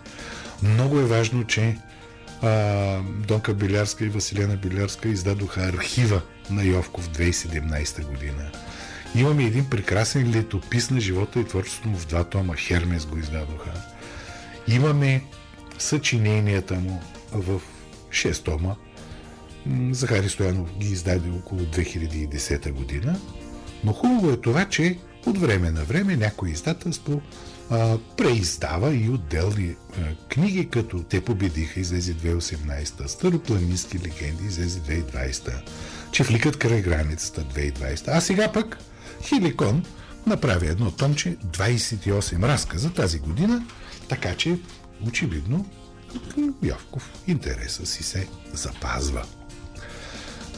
Много 0.62 1.00
е 1.00 1.04
важно, 1.04 1.44
че 1.44 1.78
а, 2.42 3.00
Донка 3.28 3.54
Билярска 3.54 4.04
и 4.04 4.08
Василена 4.08 4.56
Билярска 4.56 5.08
издадоха 5.08 5.60
архива 5.60 6.22
на 6.50 6.64
Йовков 6.64 7.08
2017 7.08 8.06
година. 8.06 8.50
Имаме 9.14 9.44
един 9.44 9.70
прекрасен 9.70 10.30
летопис 10.30 10.90
на 10.90 11.00
живота 11.00 11.40
и 11.40 11.44
творчеството 11.44 11.88
му 11.88 11.96
в 11.96 12.06
два 12.06 12.24
тома. 12.24 12.56
Хермес 12.56 13.06
го 13.06 13.18
издадоха. 13.18 13.72
Имаме 14.68 15.24
съчиненията 15.78 16.74
му 16.74 17.02
в 17.32 17.60
6 18.10 18.44
тома 18.44 18.74
Захари 19.90 20.28
Стоянов 20.28 20.78
ги 20.78 20.92
издаде 20.92 21.30
около 21.30 21.60
2010 21.60 22.72
година. 22.72 23.20
Но 23.84 23.92
хубаво 23.92 24.30
е 24.30 24.36
това, 24.36 24.64
че 24.64 24.98
от 25.26 25.38
време 25.38 25.70
на 25.70 25.84
време 25.84 26.16
някое 26.16 26.50
издателство 26.50 27.20
а, 27.70 27.98
преиздава 28.16 28.94
и 28.94 29.10
отделни 29.10 29.74
а, 29.74 30.14
книги, 30.28 30.68
като 30.68 31.02
те 31.02 31.20
победиха 31.20 31.80
излезе 31.80 32.14
2018, 32.14 33.06
Старопланински 33.06 33.98
легенди 33.98 34.46
излезе 34.46 34.80
2020, 34.80 35.52
Чифликът 36.12 36.56
край 36.56 36.82
границата 36.82 37.40
2020. 37.40 38.04
А 38.08 38.20
сега 38.20 38.52
пък 38.52 38.78
Хиликон 39.22 39.84
направи 40.26 40.66
едно 40.66 40.90
томче 40.90 41.36
28 41.36 42.42
разказа 42.42 42.90
тази 42.90 43.18
година, 43.18 43.66
така 44.08 44.34
че 44.34 44.58
очевидно 45.06 45.66
Йовков 46.62 47.10
интереса 47.26 47.86
си 47.86 48.02
се 48.02 48.28
запазва. 48.52 49.24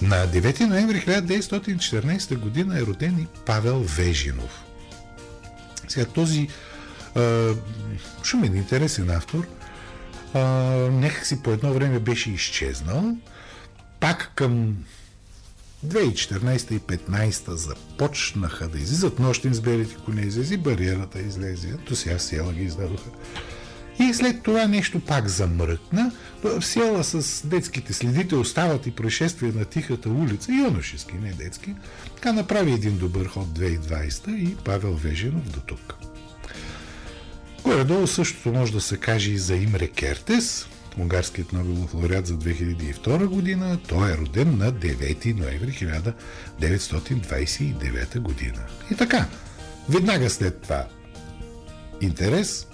На 0.02 0.26
9 0.28 0.60
ноември 0.60 1.00
1914 1.00 2.36
година 2.36 2.78
е 2.78 2.82
роден 2.82 3.18
и 3.18 3.26
Павел 3.46 3.78
Вежинов. 3.78 4.64
Сега 5.88 6.06
този 6.06 6.48
а, 7.14 7.50
шумен, 8.24 8.56
интересен 8.56 9.10
автор 9.10 9.46
а, 10.34 10.40
някакси 10.90 11.42
по 11.42 11.50
едно 11.50 11.72
време 11.72 11.98
беше 11.98 12.30
изчезнал. 12.30 13.16
Пак 14.00 14.32
към 14.34 14.76
2014 15.86 16.72
и 16.72 16.80
2015 16.80 17.54
започнаха 17.54 18.68
да 18.68 18.78
излизат 18.78 19.18
нощим 19.18 19.54
с 19.54 19.60
белите 19.60 19.96
коне, 20.04 20.22
излезе 20.22 20.56
бариерата, 20.56 21.20
излезе, 21.20 21.76
то 21.86 21.96
сега 21.96 22.18
села 22.18 22.52
ги 22.52 22.62
издадоха. 22.64 23.10
И 24.00 24.14
след 24.14 24.42
това 24.42 24.66
нещо 24.66 25.00
пак 25.00 25.28
замръкна. 25.28 26.12
В 26.42 26.62
села 26.62 27.04
с 27.04 27.46
детските 27.46 27.92
следите 27.92 28.36
остават 28.36 28.86
и 28.86 28.90
происшествия 28.90 29.52
на 29.52 29.64
тихата 29.64 30.08
улица, 30.08 30.52
юношески, 30.52 31.14
не 31.14 31.32
детски. 31.32 31.74
Така 32.14 32.32
направи 32.32 32.72
един 32.72 32.98
добър 32.98 33.26
ход 33.26 33.48
2020 33.48 34.36
и 34.36 34.56
Павел 34.56 34.94
Веженов 34.94 35.50
до 35.50 35.60
тук. 35.60 35.94
Горе-долу 37.62 38.06
същото 38.06 38.52
може 38.52 38.72
да 38.72 38.80
се 38.80 38.96
каже 38.96 39.30
и 39.30 39.38
за 39.38 39.56
Имре 39.56 39.88
Кертес, 39.88 40.66
унгарският 41.00 41.52
Нобелов 41.52 41.94
лауреат 41.94 42.26
за 42.26 42.34
2002 42.34 43.26
година. 43.26 43.78
Той 43.88 44.12
е 44.12 44.16
роден 44.16 44.58
на 44.58 44.72
9 44.72 45.38
ноември 45.38 45.72
1929 45.72 48.18
година. 48.18 48.60
И 48.90 48.94
така, 48.94 49.26
веднага 49.88 50.30
след 50.30 50.62
това 50.62 50.86
интерес, 52.00 52.66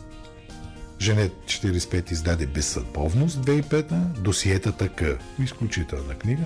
Женет 1.00 1.32
45 1.46 2.12
издаде 2.12 2.46
Безсъдбовност 2.46 3.38
2005, 3.38 3.92
Досиетата 4.18 4.88
К, 4.88 5.02
изключителна 5.42 6.14
книга, 6.14 6.42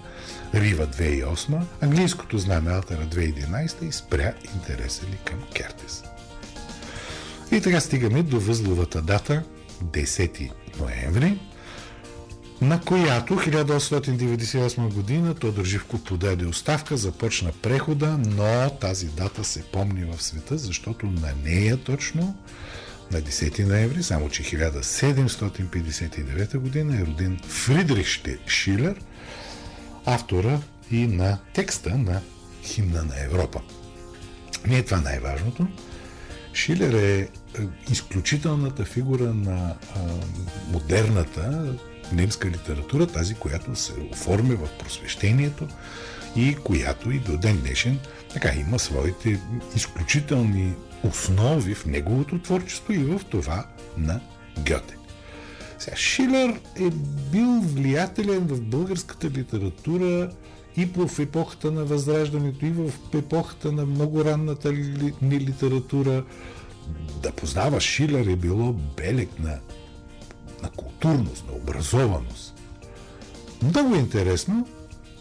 Рива 0.54 0.86
2008, 0.86 1.60
Английското 1.80 2.38
знаме 2.38 2.72
Алтера 2.72 3.06
2011 3.06 3.88
и 3.88 3.92
спря 3.92 4.32
интереса 4.54 5.06
ли 5.06 5.18
към 5.24 5.38
Кертес. 5.54 6.04
И 7.52 7.60
така 7.60 7.80
стигаме 7.80 8.22
до 8.22 8.40
възловата 8.40 9.02
дата 9.02 9.42
10 9.84 10.50
ноември, 10.80 11.38
на 12.62 12.80
която 12.80 13.34
1898 13.34 14.94
година 14.94 15.34
Тодор 15.34 15.64
Живков 15.64 16.04
подаде 16.04 16.46
оставка, 16.46 16.96
започна 16.96 17.52
прехода, 17.62 18.18
но 18.18 18.70
тази 18.70 19.06
дата 19.06 19.44
се 19.44 19.62
помни 19.62 20.04
в 20.04 20.22
света, 20.22 20.58
защото 20.58 21.06
на 21.06 21.32
нея 21.44 21.76
точно 21.76 22.36
на 23.12 23.22
10 23.22 23.66
ноември, 23.66 24.02
само 24.02 24.28
че 24.28 24.42
1759 24.42 26.58
година 26.58 26.96
е 26.96 27.06
роден 27.06 27.40
Фридрих 27.48 28.06
Шилер, 28.48 29.00
автора 30.04 30.60
и 30.90 31.06
на 31.06 31.38
текста 31.54 31.98
на 31.98 32.20
химна 32.64 33.02
на 33.02 33.24
Европа. 33.24 33.60
Не 34.66 34.78
е 34.78 34.84
това 34.84 35.00
най-важното. 35.00 35.66
Шилер 36.54 36.92
е, 36.92 37.20
е 37.20 37.28
изключителната 37.90 38.84
фигура 38.84 39.34
на 39.34 39.74
а, 39.96 40.00
модерната 40.72 41.74
немска 42.12 42.50
литература, 42.50 43.06
тази, 43.06 43.34
която 43.34 43.76
се 43.76 43.92
оформя 44.12 44.54
в 44.54 44.78
просвещението 44.78 45.68
и 46.36 46.54
която 46.54 47.10
и 47.10 47.18
до 47.18 47.36
ден 47.36 47.60
днешен 47.60 47.98
така 48.32 48.52
има 48.60 48.78
своите 48.78 49.40
изключителни 49.76 50.72
основи 51.04 51.74
в 51.74 51.86
неговото 51.86 52.38
творчество 52.38 52.92
и 52.92 52.98
в 52.98 53.20
това 53.30 53.66
на 53.98 54.20
Гьоте. 54.58 54.96
Сега, 55.78 55.96
Шилер 55.96 56.60
е 56.80 56.90
бил 57.32 57.60
влиятелен 57.60 58.40
в 58.40 58.60
българската 58.60 59.30
литература 59.30 60.30
и 60.76 60.84
в 60.96 61.18
епохата 61.18 61.70
на 61.70 61.84
Възраждането, 61.84 62.66
и 62.66 62.70
в 62.70 62.92
епохата 63.14 63.72
на 63.72 63.86
много 63.86 64.24
ранната 64.24 64.72
ни 65.22 65.40
литература. 65.40 66.24
Да 67.22 67.32
познава 67.32 67.80
Шилер 67.80 68.26
е 68.26 68.36
било 68.36 68.72
белег 68.72 69.28
на, 69.38 69.58
на 70.62 70.70
културност, 70.70 71.44
на 71.46 71.52
образованост. 71.52 72.54
Много 73.62 73.94
интересно 73.94 74.68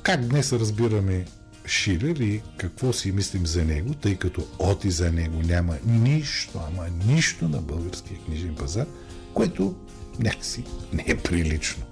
как 0.03 0.25
днес 0.25 0.53
разбираме 0.53 1.25
Шилер 1.67 2.15
и 2.15 2.41
какво 2.57 2.93
си 2.93 3.11
мислим 3.11 3.47
за 3.47 3.65
него, 3.65 3.93
тъй 3.93 4.15
като 4.15 4.47
от 4.59 4.85
и 4.85 4.91
за 4.91 5.11
него 5.11 5.41
няма 5.41 5.77
нищо, 5.85 6.59
ама 6.67 6.87
нищо 7.07 7.47
на 7.47 7.57
българския 7.57 8.19
книжен 8.25 8.55
пазар, 8.55 8.85
което 9.33 9.75
някакси 10.19 10.63
не 10.93 11.05
е 11.07 11.17
прилично. 11.17 11.83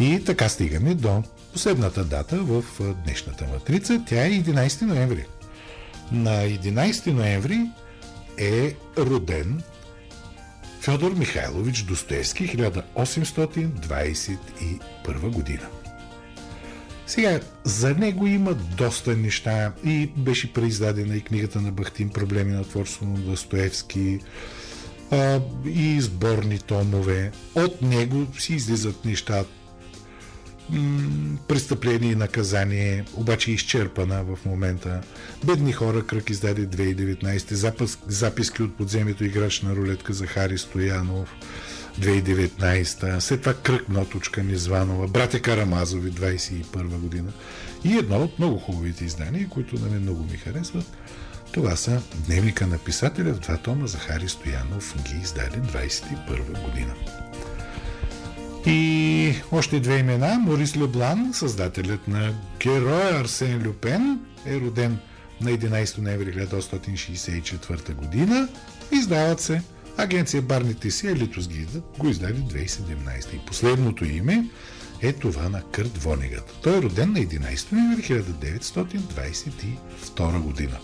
И 0.00 0.24
така 0.24 0.48
стигаме 0.48 0.94
до 0.94 1.22
последната 1.52 2.04
дата 2.04 2.36
в 2.36 2.64
днешната 3.04 3.46
матрица. 3.52 4.02
Тя 4.06 4.26
е 4.26 4.30
11 4.30 4.82
ноември. 4.82 5.26
На 6.12 6.30
11 6.30 7.12
ноември 7.12 7.70
е 8.38 8.76
роден 8.98 9.62
Федор 10.80 11.12
Михайлович 11.12 11.82
Достоевски 11.82 12.48
1821 12.48 15.30
година. 15.30 15.68
Сега, 17.06 17.40
за 17.64 17.94
него 17.94 18.26
има 18.26 18.54
доста 18.54 19.16
неща 19.16 19.72
и 19.84 20.10
беше 20.16 20.52
преиздадена 20.52 21.16
и 21.16 21.20
книгата 21.20 21.60
на 21.60 21.72
Бахтин 21.72 22.08
Проблеми 22.08 22.52
на 22.52 22.64
творчество 22.64 23.06
на 23.06 23.18
Достоевски 23.18 24.18
и 25.66 26.00
сборни 26.00 26.58
томове. 26.58 27.32
От 27.54 27.82
него 27.82 28.26
си 28.38 28.54
излизат 28.54 29.04
неща 29.04 29.44
престъпление 31.48 32.12
и 32.12 32.14
наказание, 32.16 33.04
обаче 33.14 33.52
изчерпана 33.52 34.24
в 34.24 34.38
момента. 34.46 35.00
Бедни 35.44 35.72
хора, 35.72 36.06
кръг 36.06 36.30
издаде 36.30 36.66
2019, 36.66 37.54
запис, 37.54 37.98
записки 38.06 38.62
от 38.62 38.76
подземието 38.76 39.24
играч 39.24 39.60
на 39.62 39.76
рулетка 39.76 40.12
за 40.12 40.26
Хари 40.26 40.58
Стоянов. 40.58 41.34
2019, 42.00 43.18
след 43.18 43.40
това 43.40 43.54
Кръг 43.54 43.88
Ноточка 43.88 44.42
Низванова, 44.42 45.08
Братя 45.08 45.40
Карамазови 45.40 46.12
21 46.12 46.98
година 46.98 47.32
и 47.84 47.92
едно 47.92 48.16
от 48.16 48.38
много 48.38 48.58
хубавите 48.58 49.04
издания, 49.04 49.48
които 49.48 49.78
на 49.78 49.90
мен 49.90 50.02
много 50.02 50.22
ми 50.22 50.36
харесват. 50.36 50.84
Това 51.52 51.76
са 51.76 52.02
Дневника 52.26 52.66
на 52.66 52.78
писателя 52.78 53.34
в 53.34 53.38
два 53.38 53.56
тома 53.56 53.86
Захари 53.86 54.28
Стоянов 54.28 54.94
ги 55.02 55.20
издаде 55.22 55.56
21 55.56 56.64
година. 56.64 56.94
И 58.66 59.34
още 59.52 59.80
две 59.80 59.98
имена. 59.98 60.38
Морис 60.38 60.76
Леблан, 60.76 61.30
създателят 61.34 62.08
на 62.08 62.34
героя 62.60 63.20
Арсен 63.20 63.62
Люпен, 63.66 64.20
е 64.46 64.60
роден 64.60 64.98
на 65.40 65.50
11 65.50 65.98
ноември 65.98 66.34
1964 66.34 67.94
година. 67.94 68.48
Издават 68.92 69.40
се 69.40 69.62
Агенция 69.96 70.42
Барните 70.42 70.90
си, 70.90 71.06
Елитос 71.06 71.48
Гида, 71.48 71.80
го 71.98 72.08
издаде 72.08 72.34
2017. 72.34 73.34
И 73.34 73.38
последното 73.46 74.04
име 74.04 74.44
е 75.02 75.12
това 75.12 75.48
на 75.48 75.62
Кърт 75.62 75.98
Вонегът. 75.98 76.56
Той 76.62 76.78
е 76.78 76.82
роден 76.82 77.12
на 77.12 77.18
11 77.18 77.72
ноември 77.72 78.02
1922 78.02 80.38
година. 80.38 80.78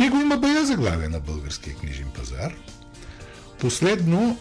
Него 0.00 0.16
има 0.16 0.36
бая 0.36 0.64
заглавия 0.64 1.10
на 1.10 1.20
българския 1.20 1.76
книжен 1.76 2.06
пазар. 2.14 2.54
Последно 3.60 4.38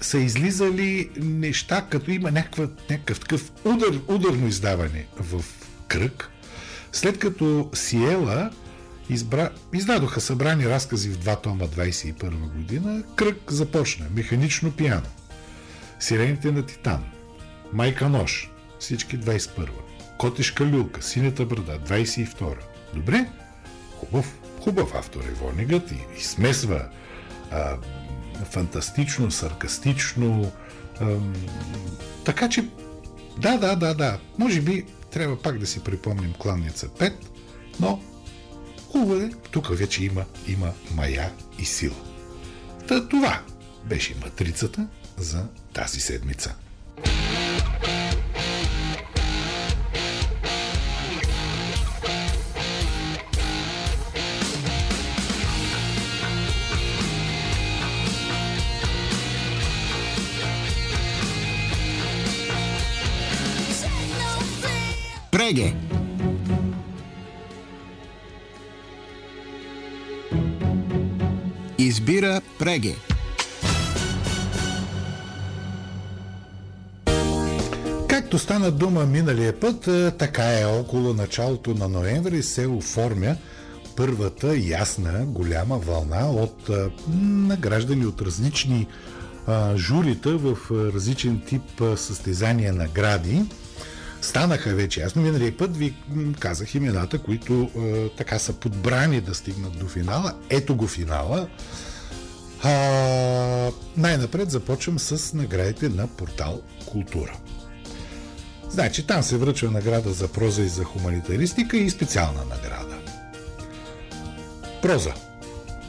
са 0.00 0.18
излизали 0.18 1.10
неща, 1.16 1.86
като 1.90 2.10
има 2.10 2.30
някакъв, 2.30 2.70
някакъв 2.90 3.20
такъв 3.20 3.52
удар, 3.64 4.00
ударно 4.08 4.46
издаване 4.48 5.06
в 5.20 5.44
кръг, 5.88 6.30
след 6.92 7.18
като 7.18 7.70
Сиела 7.74 8.50
избра... 9.10 9.50
издадоха 9.74 10.20
събрани 10.20 10.68
разкази 10.68 11.10
в 11.10 11.18
два 11.18 11.36
тома 11.36 11.64
21 11.64 12.30
година, 12.30 13.02
кръг 13.16 13.36
започна. 13.48 14.06
Механично 14.14 14.72
пиано. 14.72 15.08
Сирените 16.00 16.52
на 16.52 16.66
Титан. 16.66 17.04
Майка 17.72 18.08
нож. 18.08 18.50
Всички 18.78 19.18
21. 19.18 19.68
Котешка 20.18 20.66
люлка. 20.66 21.02
Синята 21.02 21.46
брада. 21.46 21.78
22. 21.78 22.54
Добре? 22.94 23.26
Хубав, 23.98 24.38
хубав 24.60 24.94
автор 24.94 25.20
е 25.20 25.32
Вонигът 25.32 25.90
и, 25.90 25.96
и 26.18 26.22
смесва 26.22 26.88
а, 27.50 27.76
фантастично, 28.50 29.30
саркастично. 29.30 30.52
А, 31.00 31.16
така 32.24 32.48
че, 32.48 32.68
да, 33.38 33.58
да, 33.58 33.76
да, 33.76 33.94
да. 33.94 34.18
Може 34.38 34.60
би 34.60 34.84
трябва 35.10 35.42
пак 35.42 35.58
да 35.58 35.66
си 35.66 35.84
припомним 35.84 36.32
Кланница 36.38 36.88
5, 36.88 37.12
но 37.80 38.00
Хубаво 38.94 39.14
е, 39.14 39.30
тук 39.50 39.78
вече 39.78 40.04
има, 40.04 40.24
има 40.46 40.72
мая 40.94 41.32
и 41.58 41.64
сила. 41.64 41.96
Та 42.88 43.08
това 43.08 43.42
беше 43.84 44.14
матрицата 44.24 44.86
за 45.16 45.46
тази 45.72 46.00
седмица. 46.00 46.54
Преге. 65.44 65.74
Избира 71.78 72.40
Преге. 72.58 72.94
Както 78.08 78.38
стана 78.38 78.70
дума 78.70 79.06
миналия 79.06 79.60
път, 79.60 79.86
е, 79.88 80.10
така 80.10 80.60
е 80.60 80.64
около 80.64 81.14
началото 81.14 81.74
на 81.74 81.88
ноември 81.88 82.42
се 82.42 82.66
оформя 82.66 83.36
първата 83.96 84.56
ясна 84.56 85.24
голяма 85.26 85.78
вълна 85.78 86.30
от 86.30 86.68
а, 86.68 86.90
награждани 87.22 88.06
от 88.06 88.22
различни 88.22 88.86
журита 89.76 90.36
в 90.36 90.58
а, 90.70 90.74
различен 90.74 91.40
тип 91.40 91.82
състезания 91.96 92.72
награди. 92.72 93.42
Станаха 94.24 94.74
вече 94.74 95.00
ясно. 95.00 95.22
Миналия 95.22 95.56
път 95.56 95.76
ви 95.76 95.94
казах 96.40 96.74
имената, 96.74 97.18
които 97.18 97.70
а, 97.78 98.08
така 98.16 98.38
са 98.38 98.52
подбрани 98.52 99.20
да 99.20 99.34
стигнат 99.34 99.78
до 99.78 99.88
финала. 99.88 100.34
Ето 100.50 100.76
го 100.76 100.86
финала. 100.86 101.48
А, 102.62 102.70
най-напред 103.96 104.50
започвам 104.50 104.98
с 104.98 105.32
наградите 105.34 105.88
на 105.88 106.06
портал 106.06 106.60
Култура. 106.86 107.36
Значи 108.70 109.06
там 109.06 109.22
се 109.22 109.36
връчва 109.36 109.70
награда 109.70 110.12
за 110.12 110.28
проза 110.28 110.62
и 110.62 110.68
за 110.68 110.84
хуманитаристика 110.84 111.76
и 111.76 111.90
специална 111.90 112.40
награда. 112.44 112.96
Проза. 114.82 115.12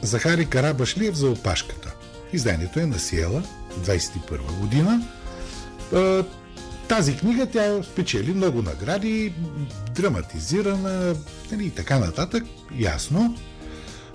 Захари 0.01 0.45
Карабашлиев 0.45 1.15
за 1.15 1.29
опашката. 1.29 1.95
Изданието 2.33 2.79
е 2.79 2.85
на 2.85 2.99
Сиела, 2.99 3.43
21 3.79 4.59
година. 4.59 5.01
Тази 6.87 7.17
книга 7.17 7.45
тя 7.45 7.83
спечели 7.83 8.33
много 8.33 8.61
награди, 8.61 9.33
драматизирана 9.95 11.15
нали, 11.51 11.65
и 11.65 11.69
така 11.69 11.99
нататък, 11.99 12.43
ясно. 12.77 13.37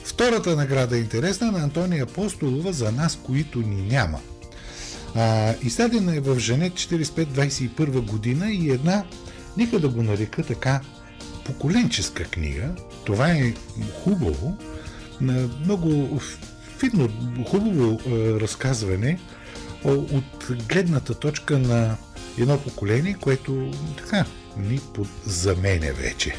Втората 0.05 0.57
награда 0.57 0.97
е 0.97 1.01
интересна 1.01 1.53
на 1.53 1.59
Антония 1.59 2.03
Апостолова 2.03 2.73
за 2.73 2.93
нас, 2.93 3.19
които 3.23 3.59
ни 3.59 3.83
няма. 3.83 4.19
А, 5.15 5.55
издадена 5.63 6.17
е 6.17 6.21
в 6.21 6.39
Женет 6.39 6.73
45-21 6.73 8.01
година 8.01 8.53
и 8.53 8.71
една, 8.71 9.05
нека 9.57 9.79
да 9.79 9.89
го 9.89 10.03
нарека 10.03 10.43
така, 10.43 10.81
поколенческа 11.45 12.25
книга. 12.25 12.69
Това 13.05 13.31
е 13.31 13.55
хубаво, 14.05 14.57
много 15.65 16.21
фидно, 16.79 17.09
хубаво 17.49 18.01
разказване 18.41 19.19
от 19.85 20.49
гледната 20.69 21.15
точка 21.15 21.59
на 21.59 21.97
едно 22.43 22.59
поколение, 22.59 23.17
което 23.21 23.71
така 23.97 24.25
ни 24.57 24.81
заменя 25.27 25.93
вече. 25.93 26.35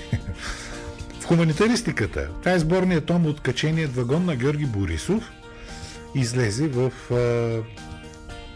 В 1.19 1.25
хуманитаристиката, 1.25 2.29
това 2.39 2.51
е 2.51 2.59
сборният 2.59 3.05
том 3.05 3.25
от 3.25 3.41
каченият 3.41 3.95
вагон 3.95 4.25
на 4.25 4.35
Георги 4.35 4.65
Борисов, 4.65 5.31
излезе 6.15 6.67
в 6.67 6.91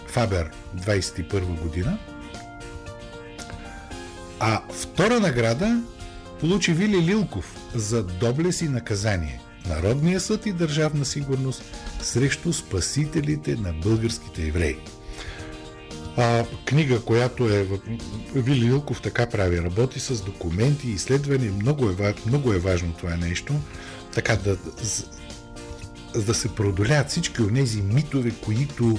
Фабер 0.08 0.52
21 0.78 1.62
година. 1.62 1.98
А 4.40 4.62
втора 4.74 5.20
награда 5.20 5.82
получи 6.40 6.74
Вили 6.74 7.02
Лилков 7.02 7.56
за 7.76 8.04
доблес 8.04 8.62
и 8.62 8.70
наказание. 8.70 9.42
Народния 9.70 10.20
съд 10.20 10.46
и 10.46 10.52
държавна 10.52 11.06
сигурност 11.06 11.64
срещу 12.02 12.54
спасителите 12.54 13.56
на 13.56 13.74
българските 13.74 14.48
евреи. 14.48 14.78
А, 16.18 16.46
книга, 16.66 17.02
която 17.02 17.50
е 17.50 17.68
Вили 18.36 18.66
Лилков 18.66 19.02
така 19.02 19.26
прави, 19.26 19.62
работи 19.62 20.00
с 20.00 20.22
документи, 20.22 20.90
изследвания, 20.90 21.52
много 21.52 21.90
е, 21.90 22.14
много 22.28 22.54
е 22.54 22.60
важно 22.60 22.94
това 22.94 23.16
нещо, 23.16 23.54
така 24.14 24.36
да, 24.36 24.58
да 26.22 26.34
се 26.34 26.56
преодолят 26.56 27.10
всички 27.10 27.42
от 27.42 27.54
тези 27.54 27.82
митове, 27.82 28.32
които 28.32 28.98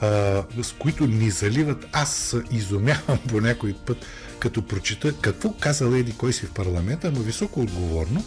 а, 0.00 0.42
с 0.62 0.72
които 0.78 1.06
ни 1.06 1.30
заливат. 1.30 1.86
Аз 1.92 2.36
изумявам 2.50 3.18
по 3.28 3.40
някой 3.40 3.72
път, 3.86 4.06
като 4.38 4.62
прочита 4.62 5.14
какво 5.20 5.52
каза 5.52 5.90
Леди 5.90 6.12
кой 6.12 6.32
си 6.32 6.46
в 6.46 6.52
парламента, 6.52 7.12
но 7.12 7.20
високо 7.20 7.60
отговорно, 7.60 8.24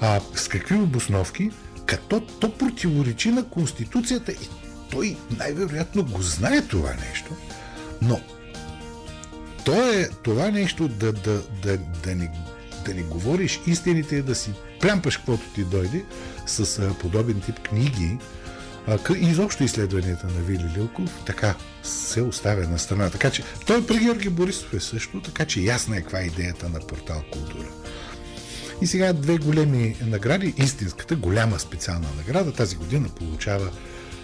а, 0.00 0.20
с 0.34 0.48
какви 0.48 0.76
обосновки, 0.76 1.50
като 1.86 2.20
то 2.20 2.58
противоречи 2.58 3.30
на 3.30 3.44
Конституцията 3.44 4.32
и 4.32 4.48
той 4.90 5.16
най-вероятно 5.38 6.04
го 6.04 6.22
знае 6.22 6.62
това 6.62 6.94
нещо, 7.08 7.36
но 8.02 8.20
то 9.64 9.92
е 9.92 10.08
това 10.22 10.50
нещо 10.50 10.88
да, 10.88 11.12
да, 11.12 11.42
да, 11.62 11.78
да, 11.78 12.14
ни, 12.14 12.28
да 12.84 12.94
ни 12.94 13.02
говориш 13.02 13.60
истините, 13.66 14.22
да 14.22 14.34
си 14.34 14.50
плямпаш 14.80 15.16
каквото 15.16 15.42
ти 15.54 15.64
дойде 15.64 16.04
с 16.46 16.78
а, 16.78 16.94
подобен 16.94 17.40
тип 17.40 17.58
книги, 17.68 18.18
изобщо 19.16 19.64
изследванията 19.64 20.26
на 20.26 20.40
Вили 20.40 20.70
Лилков 20.76 21.22
така 21.26 21.54
се 21.82 22.22
оставя 22.22 22.68
на 22.68 22.78
страна. 22.78 23.10
Така 23.10 23.30
че 23.30 23.42
той 23.66 23.86
при 23.86 23.98
Георги 23.98 24.28
Борисов 24.28 24.74
е 24.74 24.80
също, 24.80 25.20
така 25.20 25.44
че 25.44 25.60
ясна 25.60 25.96
е 25.96 26.00
каква 26.00 26.20
е 26.20 26.24
идеята 26.24 26.68
на 26.68 26.80
портал 26.80 27.22
Култура. 27.32 27.68
И 28.82 28.86
сега 28.86 29.12
две 29.12 29.38
големи 29.38 29.96
награди. 30.06 30.54
Истинската 30.56 31.16
голяма 31.16 31.58
специална 31.58 32.08
награда 32.16 32.52
тази 32.52 32.76
година 32.76 33.08
получава 33.08 33.70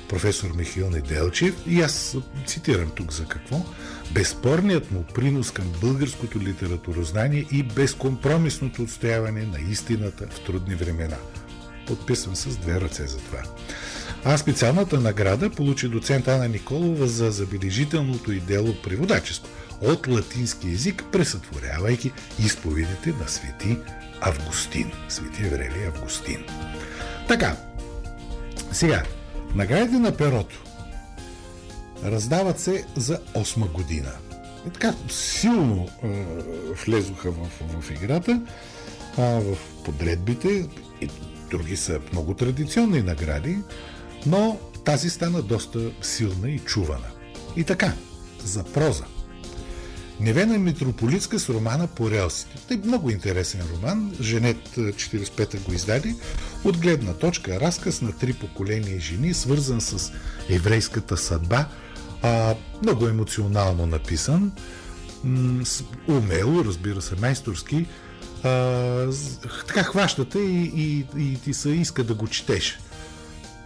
професор 0.08 0.50
Михаил 0.56 0.90
Неделчев 0.90 1.54
и 1.66 1.80
аз 1.80 2.16
цитирам 2.46 2.90
тук 2.90 3.12
за 3.12 3.24
какво. 3.24 3.66
Безспорният 4.12 4.90
му 4.90 5.04
принос 5.14 5.50
към 5.50 5.72
българското 5.80 6.40
литературознание 6.40 7.46
и 7.52 7.62
безкомпромисното 7.62 8.82
отстояване 8.82 9.42
на 9.42 9.70
истината 9.70 10.26
в 10.30 10.40
трудни 10.40 10.74
времена. 10.74 11.16
Подписвам 11.86 12.36
с 12.36 12.56
две 12.56 12.80
ръце 12.80 13.06
за 13.06 13.18
това. 13.18 13.42
А 14.24 14.38
специалната 14.38 15.00
награда 15.00 15.50
получи 15.50 15.88
доцент 15.88 16.28
Ана 16.28 16.48
Николова 16.48 17.06
за 17.06 17.30
забележителното 17.30 18.32
и 18.32 18.40
дело 18.40 18.74
преводачество 18.82 19.48
от 19.80 20.06
латински 20.06 20.68
язик, 20.68 21.04
пресътворявайки 21.12 22.12
изповедите 22.38 23.14
на 23.20 23.28
свети 23.28 23.78
Августин. 24.20 24.92
Свети 25.08 25.42
Еврели 25.46 25.84
Августин. 25.86 26.44
Така, 27.28 27.56
сега, 28.72 29.02
наградите 29.54 29.98
на 29.98 30.16
перото 30.16 30.64
раздават 32.04 32.60
се 32.60 32.84
за 32.96 33.18
8 33.18 33.72
година. 33.72 34.12
И 34.66 34.70
така 34.70 34.94
силно 35.08 35.88
е, 36.02 36.08
влезоха 36.86 37.30
в, 37.30 37.48
в 37.80 37.90
играта, 37.90 38.42
а, 39.18 39.22
в 39.22 39.56
подредбите. 39.84 40.68
И 41.00 41.08
други 41.50 41.76
са 41.76 42.00
много 42.12 42.34
традиционни 42.34 43.02
награди, 43.02 43.58
но 44.26 44.58
тази 44.84 45.10
стана 45.10 45.42
доста 45.42 45.90
силна 46.02 46.50
и 46.50 46.58
чувана. 46.58 47.08
И 47.56 47.64
така, 47.64 47.92
за 48.44 48.64
проза. 48.64 49.04
Невена 50.20 50.58
Митрополитска 50.58 51.38
с 51.38 51.48
романа 51.48 51.86
по 51.86 52.10
релсите. 52.10 52.56
Тъй 52.68 52.76
много 52.76 53.10
интересен 53.10 53.60
роман. 53.74 54.12
Женет 54.20 54.68
45-та 54.76 55.58
го 55.58 55.72
издаде. 55.72 56.14
От 56.64 56.78
гледна 56.78 57.12
точка 57.12 57.60
разказ 57.60 58.02
на 58.02 58.12
три 58.12 58.32
поколения 58.32 59.00
жени, 59.00 59.34
свързан 59.34 59.80
с 59.80 60.12
еврейската 60.48 61.16
съдба. 61.16 61.68
А, 62.22 62.54
много 62.82 63.08
емоционално 63.08 63.86
написан. 63.86 64.52
умело, 66.08 66.64
разбира 66.64 67.02
се, 67.02 67.14
майсторски. 67.20 67.86
А, 68.42 68.50
така 69.66 69.82
хващате 69.82 70.38
и, 70.38 70.72
и, 70.76 71.06
и 71.22 71.38
ти 71.44 71.54
се 71.54 71.70
иска 71.70 72.04
да 72.04 72.14
го 72.14 72.26
четеш. 72.26 72.78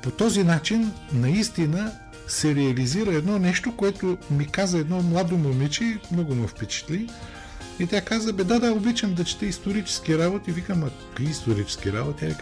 По 0.02 0.10
този 0.10 0.44
начин 0.44 0.92
наистина 1.12 1.92
се 2.28 2.54
реализира 2.54 3.14
едно 3.14 3.38
нещо, 3.38 3.76
което 3.76 4.18
ми 4.30 4.46
каза 4.46 4.78
едно 4.78 5.02
младо 5.02 5.36
момиче, 5.36 5.98
много 6.12 6.34
ме 6.34 6.46
впечатли. 6.46 7.08
И 7.78 7.86
тя 7.86 8.00
каза, 8.00 8.32
бе, 8.32 8.44
да, 8.44 8.60
да, 8.60 8.72
обичам 8.72 9.14
да 9.14 9.24
чета 9.24 9.46
исторически 9.46 10.18
работи. 10.18 10.52
Викам, 10.52 10.84
а 10.84 10.90
какви 10.90 11.24
исторически 11.24 11.92
работи? 11.92 12.28
Тя 12.28 12.36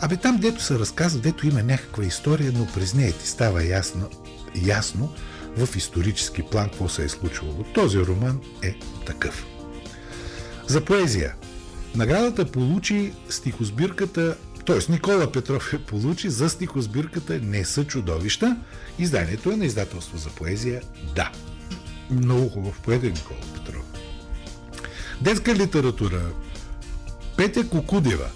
абе, 0.00 0.16
там, 0.16 0.36
дето 0.36 0.62
се 0.62 0.78
разказва, 0.78 1.20
дето 1.20 1.46
има 1.46 1.62
някаква 1.62 2.04
история, 2.04 2.52
но 2.54 2.66
през 2.66 2.94
нея 2.94 3.12
ти 3.12 3.28
става 3.28 3.64
ясно, 3.64 4.08
ясно 4.54 5.12
в 5.56 5.76
исторически 5.76 6.42
план 6.42 6.68
какво 6.68 6.88
се 6.88 7.04
е 7.04 7.08
случвало. 7.08 7.64
Този 7.74 7.98
роман 7.98 8.40
е 8.62 8.74
такъв. 9.06 9.46
За 10.66 10.84
поезия. 10.84 11.34
Наградата 11.94 12.44
получи 12.44 13.12
стихосбирката, 13.28 14.36
т.е. 14.66 14.92
Никола 14.92 15.32
Петров 15.32 15.72
я 15.72 15.78
получи 15.78 16.30
за 16.30 16.48
стихосбирката 16.48 17.40
Не 17.42 17.64
са 17.64 17.84
чудовища. 17.84 18.56
Изданието 18.98 19.50
е 19.50 19.56
на 19.56 19.64
издателство 19.64 20.18
за 20.18 20.30
поезия 20.30 20.82
Да. 21.14 21.32
Много 22.10 22.48
хубав 22.48 22.80
поет 22.80 23.04
е 23.04 23.06
Никола 23.06 23.40
Петров. 23.54 23.84
Детска 25.20 25.54
литература. 25.54 26.20
Петя 27.36 27.68
Кокудева. 27.68 28.30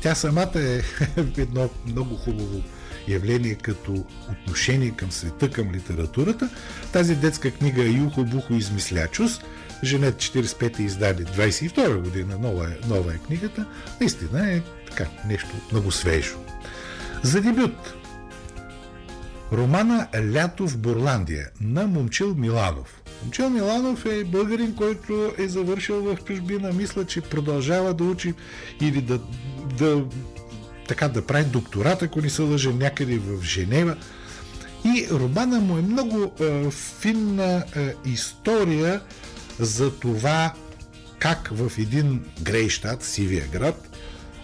Тя 0.00 0.14
самата 0.14 0.50
е 0.54 0.82
едно 1.38 1.70
много 1.86 2.16
хубаво 2.16 2.62
явление 3.08 3.54
като 3.54 4.04
отношение 4.30 4.90
към 4.90 5.12
света, 5.12 5.50
към 5.50 5.72
литературата. 5.72 6.48
Тази 6.92 7.16
детска 7.16 7.50
книга 7.50 7.84
Юхо 7.84 8.24
Бухо 8.24 8.54
измислячус, 8.54 9.40
Женет 9.84 10.14
45 10.14 10.80
издали 10.80 11.24
22 11.24 11.96
година, 11.96 12.38
нова 12.38 12.64
е, 12.64 12.86
нова 12.88 13.14
е 13.14 13.18
книгата, 13.18 13.66
наистина 14.00 14.52
е 14.52 14.62
така 14.96 15.10
нещо 15.26 15.48
много 15.72 15.90
свежо. 15.90 16.36
За 17.22 17.40
дебют 17.40 17.94
Романа 19.52 20.08
Лято 20.34 20.68
в 20.68 20.78
Бурландия 20.78 21.48
на 21.60 21.86
Момчил 21.86 22.34
Миланов. 22.34 23.00
Момчил 23.22 23.50
Миланов 23.50 24.06
е 24.06 24.24
българин, 24.24 24.74
който 24.74 25.32
е 25.38 25.48
завършил 25.48 26.02
в 26.02 26.16
чужбина. 26.24 26.72
Мисля, 26.72 27.04
че 27.04 27.20
продължава 27.20 27.94
да 27.94 28.04
учи 28.04 28.34
или 28.80 29.00
да, 29.00 29.20
да 29.78 30.04
така 30.88 31.08
да 31.08 31.26
прави 31.26 31.44
докторат, 31.44 32.02
ако 32.02 32.20
не 32.20 32.30
се 32.30 32.42
лъжа, 32.42 32.70
някъде 32.70 33.18
в 33.18 33.42
Женева. 33.44 33.96
И 34.84 35.06
романа 35.10 35.60
му 35.60 35.78
е 35.78 35.82
много 35.82 36.32
е, 36.40 36.70
финна 36.70 37.64
е, 37.76 37.94
история 38.04 39.00
за 39.58 39.92
това 39.98 40.54
как 41.18 41.48
в 41.52 41.72
един 41.78 42.24
Грейштад, 42.42 43.02
сивия 43.02 43.44
град, 43.52 43.96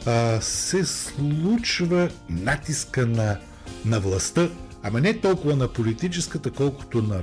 е, 0.06 0.38
се 0.40 0.84
случва 0.84 2.08
натиска 2.28 3.06
на, 3.06 3.38
на 3.84 4.00
властта, 4.00 4.48
ама 4.82 5.00
не 5.00 5.20
толкова 5.20 5.56
на 5.56 5.68
политическата, 5.68 6.50
колкото 6.50 7.02
на 7.02 7.22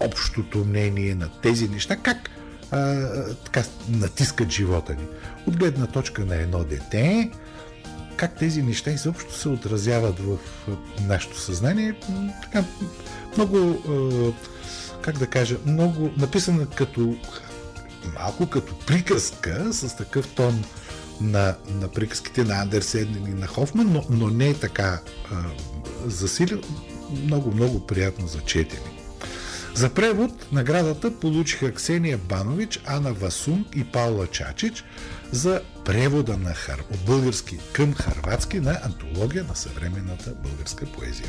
общото 0.00 0.58
мнение 0.58 1.14
на 1.14 1.28
тези 1.28 1.68
неща, 1.68 1.96
как 1.96 2.30
а, 2.70 3.08
така 3.34 3.62
натискат 3.88 4.50
живота 4.50 4.94
ни. 4.94 5.06
От 5.46 5.56
гледна 5.56 5.86
точка 5.86 6.24
на 6.24 6.34
едно 6.34 6.64
дете, 6.64 7.30
как 8.16 8.38
тези 8.38 8.62
неща 8.62 8.90
изобщо 8.90 9.34
се 9.34 9.48
отразяват 9.48 10.18
в 10.18 10.38
нашето 11.00 11.40
съзнание. 11.40 11.94
Така, 12.42 12.64
много, 13.36 13.82
как 15.02 15.18
да 15.18 15.26
кажа, 15.26 15.56
много 15.66 16.10
написана 16.16 16.66
като 16.66 17.16
малко 18.14 18.46
като 18.46 18.78
приказка 18.78 19.72
с 19.72 19.96
такъв 19.96 20.28
тон 20.28 20.64
на, 21.20 21.56
на 21.68 21.88
приказките 21.88 22.44
на 22.44 22.54
Андерсен 22.54 23.26
и 23.26 23.30
на 23.30 23.46
Хофман, 23.46 23.92
но, 23.92 24.04
но 24.10 24.28
не 24.28 24.48
е 24.48 24.54
така 24.54 25.00
засилен. 26.06 26.62
Много, 27.24 27.50
много 27.50 27.86
приятно 27.86 28.26
за 28.26 28.40
четене. 28.40 28.96
За 29.74 29.90
превод 29.90 30.52
наградата 30.52 31.20
получиха 31.20 31.74
Ксения 31.74 32.18
Банович, 32.18 32.80
Ана 32.86 33.12
Васун 33.12 33.64
и 33.74 33.84
Паула 33.84 34.26
Чачич 34.26 34.84
за 35.32 35.60
превода 35.84 36.36
на 36.36 36.54
хар... 36.54 36.78
от 36.92 37.00
български 37.06 37.58
към 37.72 37.94
харватски 37.94 38.60
на 38.60 38.78
антология 38.84 39.44
на 39.44 39.56
съвременната 39.56 40.34
българска 40.34 40.86
поезия. 40.86 41.28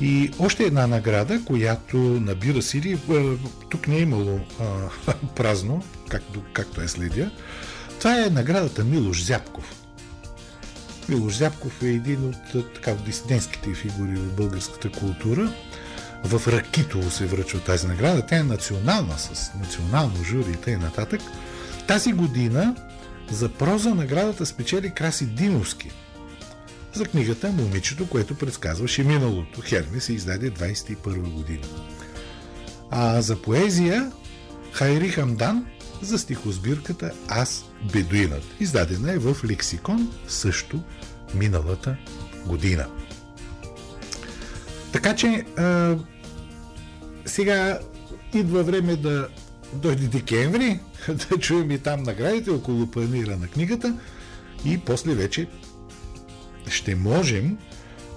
И 0.00 0.30
още 0.38 0.64
една 0.64 0.86
награда, 0.86 1.44
която 1.44 1.96
набира 1.96 2.62
сили. 2.62 2.98
Е, 3.10 3.36
тук 3.70 3.88
не 3.88 3.96
е 3.96 4.00
имало 4.00 4.40
а, 4.60 4.64
празно, 5.36 5.84
както, 6.08 6.42
както 6.52 6.80
е 6.80 6.88
следя. 6.88 7.30
Това 8.06 8.24
е 8.24 8.30
наградата 8.30 8.84
Милош 8.84 9.24
Зяпков. 9.24 9.76
Милош 11.08 11.36
Зяпков 11.36 11.82
е 11.82 11.86
един 11.86 12.28
от 12.28 12.74
така, 12.74 12.94
дисидентските 12.94 13.74
фигури 13.74 14.16
в 14.16 14.36
българската 14.36 14.90
култура. 14.90 15.52
В 16.24 16.48
Ракитово 16.48 17.10
се 17.10 17.26
връчва 17.26 17.60
тази 17.60 17.86
награда. 17.86 18.26
Тя 18.26 18.36
е 18.36 18.42
национална, 18.42 19.18
с 19.18 19.50
национално 19.60 20.24
жури 20.24 20.50
и 20.50 20.56
т.н. 20.56 21.06
Тази 21.88 22.12
година 22.12 22.74
за 23.30 23.48
проза 23.48 23.94
наградата 23.94 24.46
спечели 24.46 24.90
Краси 24.90 25.26
Димовски 25.26 25.90
за 26.92 27.04
книгата 27.04 27.52
Момичето, 27.52 28.08
което 28.08 28.38
предсказваше 28.38 29.04
миналото. 29.04 29.60
Херме 29.60 30.00
се 30.00 30.12
издаде 30.12 30.50
21 30.50 31.32
година. 31.32 31.66
А 32.90 33.20
за 33.20 33.42
поезия 33.42 34.12
Хайри 34.72 35.08
Хамдан 35.08 35.66
за 36.02 36.18
стихосбирката 36.18 37.12
Аз 37.28 37.64
бедуинът. 37.92 38.42
Издадена 38.60 39.12
е 39.12 39.18
в 39.18 39.36
лексикон 39.44 40.12
също 40.28 40.80
миналата 41.34 41.96
година. 42.46 42.86
Така 44.92 45.16
че 45.16 45.44
а, 45.56 45.96
сега 47.24 47.78
идва 48.34 48.62
време 48.62 48.96
да 48.96 49.28
дойде 49.72 50.06
декември, 50.06 50.80
да 51.08 51.38
чуем 51.38 51.70
и 51.70 51.78
там 51.78 52.02
наградите 52.02 52.50
около 52.50 52.86
панира 52.86 53.36
на 53.36 53.48
книгата 53.48 53.94
и 54.64 54.78
после 54.78 55.14
вече 55.14 55.48
ще 56.68 56.94
можем 56.94 57.58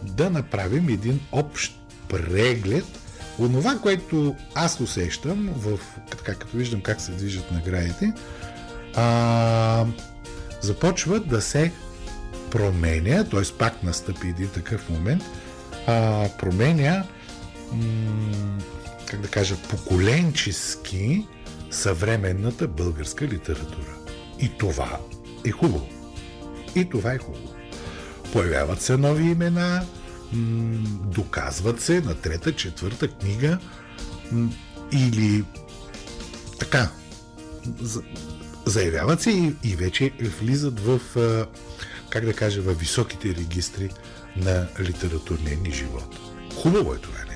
да 0.03 0.29
направим 0.29 0.89
един 0.89 1.19
общ 1.31 1.79
преглед 2.09 2.85
Онова, 3.39 3.79
което 3.81 4.35
аз 4.55 4.79
усещам, 4.79 5.49
в, 5.55 5.79
така, 6.09 6.35
като 6.35 6.57
виждам 6.57 6.81
как 6.81 7.01
се 7.01 7.11
движат 7.11 7.51
наградите, 7.51 8.13
а, 8.95 9.85
започва 10.61 11.19
да 11.19 11.41
се 11.41 11.71
променя, 12.51 13.23
т.е. 13.23 13.57
пак 13.57 13.83
настъпи 13.83 14.27
един 14.27 14.49
такъв 14.49 14.89
момент, 14.89 15.23
а, 15.87 16.29
променя 16.39 17.03
м- 17.71 18.59
как 19.05 19.21
да 19.21 19.27
кажа, 19.27 19.55
поколенчески 19.69 21.25
съвременната 21.71 22.67
българска 22.67 23.27
литература. 23.27 23.95
И 24.39 24.49
това 24.57 24.99
е 25.45 25.51
хубаво. 25.51 25.87
И 26.75 26.89
това 26.89 27.13
е 27.13 27.17
хубаво. 27.17 27.53
Появяват 28.33 28.81
се 28.81 28.97
нови 28.97 29.23
имена, 29.23 29.85
доказват 31.05 31.81
се 31.81 32.01
на 32.01 32.15
трета, 32.15 32.55
четвърта 32.55 33.07
книга 33.07 33.57
или 34.91 35.43
така, 36.59 36.89
заявяват 38.65 39.21
се 39.21 39.31
и, 39.31 39.53
и 39.63 39.75
вече 39.75 40.11
влизат 40.39 40.79
в, 40.79 40.99
как 42.09 42.25
да 42.25 42.33
кажа, 42.33 42.61
в 42.61 42.73
високите 42.73 43.35
регистри 43.35 43.89
на 44.35 44.67
литературния 44.79 45.57
ни 45.57 45.71
живот. 45.71 46.19
Хубаво 46.55 46.93
е 46.93 46.97
това 46.97 47.28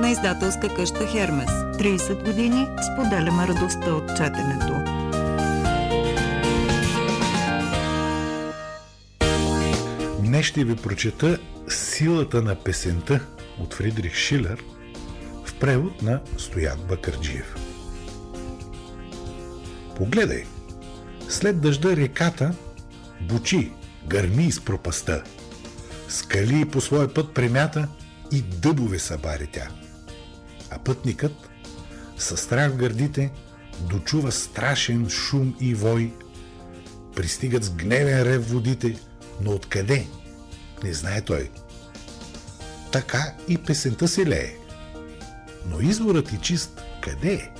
на 0.00 0.10
издателска 0.10 0.74
къща 0.74 1.06
Хермес. 1.06 1.50
30 1.50 2.24
години 2.24 2.66
споделяме 2.92 3.48
радостта 3.48 3.94
от 3.94 4.08
четенето. 4.16 4.74
Днес 10.20 10.46
ще 10.46 10.64
ви 10.64 10.76
прочета 10.76 11.38
Силата 11.68 12.42
на 12.42 12.54
песента 12.54 13.20
от 13.58 13.74
Фридрих 13.74 14.14
Шилер 14.14 14.64
в 15.44 15.54
превод 15.54 16.02
на 16.02 16.20
Стоян 16.38 16.78
Бакърджиев. 16.88 17.56
Погледай! 19.96 20.44
След 21.28 21.60
дъжда 21.60 21.96
реката 21.96 22.54
бучи, 23.20 23.72
гърми 24.06 24.44
из 24.44 24.60
пропаста. 24.60 25.22
Скали 26.08 26.64
по 26.64 26.80
своя 26.80 27.14
път 27.14 27.34
премята 27.34 27.88
и 28.32 28.42
дъбове 28.42 28.98
събари 28.98 29.46
тя. 29.46 29.68
А 30.70 30.78
пътникът, 30.78 31.50
със 32.18 32.40
страх 32.40 32.72
в 32.72 32.76
гърдите, 32.76 33.30
дочува 33.80 34.32
страшен 34.32 35.08
шум 35.08 35.56
и 35.60 35.74
вой. 35.74 36.12
Пристигат 37.16 37.64
с 37.64 37.70
гневен 37.70 38.22
рев 38.22 38.50
водите, 38.50 38.98
но 39.40 39.50
откъде? 39.50 40.06
Не 40.84 40.92
знае 40.92 41.20
той. 41.20 41.50
Така 42.92 43.34
и 43.48 43.58
песента 43.58 44.08
се 44.08 44.26
лее. 44.26 44.56
Но 45.66 45.80
изворът 45.80 46.32
и 46.32 46.38
чист 46.38 46.82
къде 47.02 47.34
е? 47.34 47.50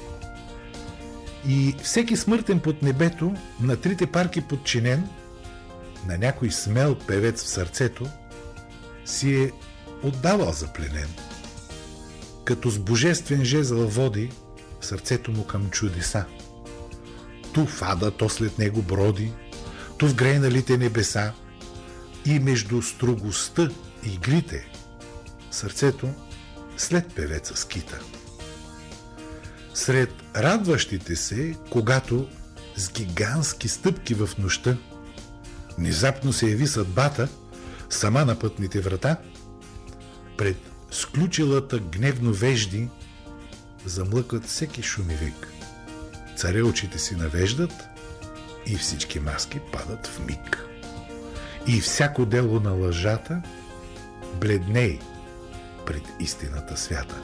И 1.49 1.75
всеки 1.83 2.17
смъртен 2.17 2.61
под 2.61 2.83
небето, 2.83 3.35
на 3.61 3.77
трите 3.77 4.07
парки 4.07 4.41
подчинен, 4.41 5.09
на 6.07 6.19
някой 6.19 6.51
смел 6.51 6.99
певец 7.07 7.45
в 7.45 7.49
сърцето, 7.49 8.07
си 9.05 9.43
е 9.43 9.51
отдавал 10.03 10.53
за 10.53 10.73
пленен. 10.73 11.09
Като 12.51 12.71
с 12.71 12.79
божествен 12.79 13.45
жезъл 13.45 13.89
води 13.89 14.31
сърцето 14.81 15.33
му 15.33 15.45
към 15.45 15.71
чудеса. 15.71 16.25
Ту 17.53 17.67
в 17.67 17.83
ада, 17.83 18.11
то 18.11 18.29
след 18.29 18.59
него 18.59 18.83
броди, 18.83 19.33
ту 19.99 20.09
в 20.09 20.15
грейналите 20.15 20.79
небеса 20.79 21.33
и 22.27 22.39
между 22.39 22.83
строгостта 22.83 23.69
и 24.07 24.13
игрите 24.15 24.69
сърцето 25.51 26.09
след 26.77 27.15
певеца 27.15 27.57
скита. 27.57 28.01
Сред 29.75 30.11
радващите 30.37 31.17
се, 31.17 31.55
когато 31.71 32.29
с 32.77 32.93
гигантски 32.93 33.69
стъпки 33.69 34.15
в 34.15 34.29
нощта 34.39 34.77
внезапно 35.79 36.33
се 36.33 36.51
яви 36.51 36.67
съдбата 36.67 37.29
сама 37.91 38.25
на 38.25 38.39
пътните 38.39 38.81
врата, 38.81 39.17
пред 40.37 40.70
сключилата 40.91 41.79
гневно 41.79 42.33
вежди 42.33 42.89
замлъкват 43.85 44.47
всеки 44.47 44.83
шум 44.83 45.11
и 45.11 45.15
очите 46.63 46.99
си 46.99 47.17
навеждат 47.17 47.73
и 48.67 48.77
всички 48.77 49.21
маски 49.21 49.61
падат 49.73 50.07
в 50.07 50.27
миг. 50.27 50.67
И 51.67 51.81
всяко 51.81 52.27
дело 52.27 52.61
на 52.61 52.71
лъжата 52.71 53.43
бледней 54.41 54.99
пред 55.87 56.03
истината 56.21 56.77
свята. 56.77 57.23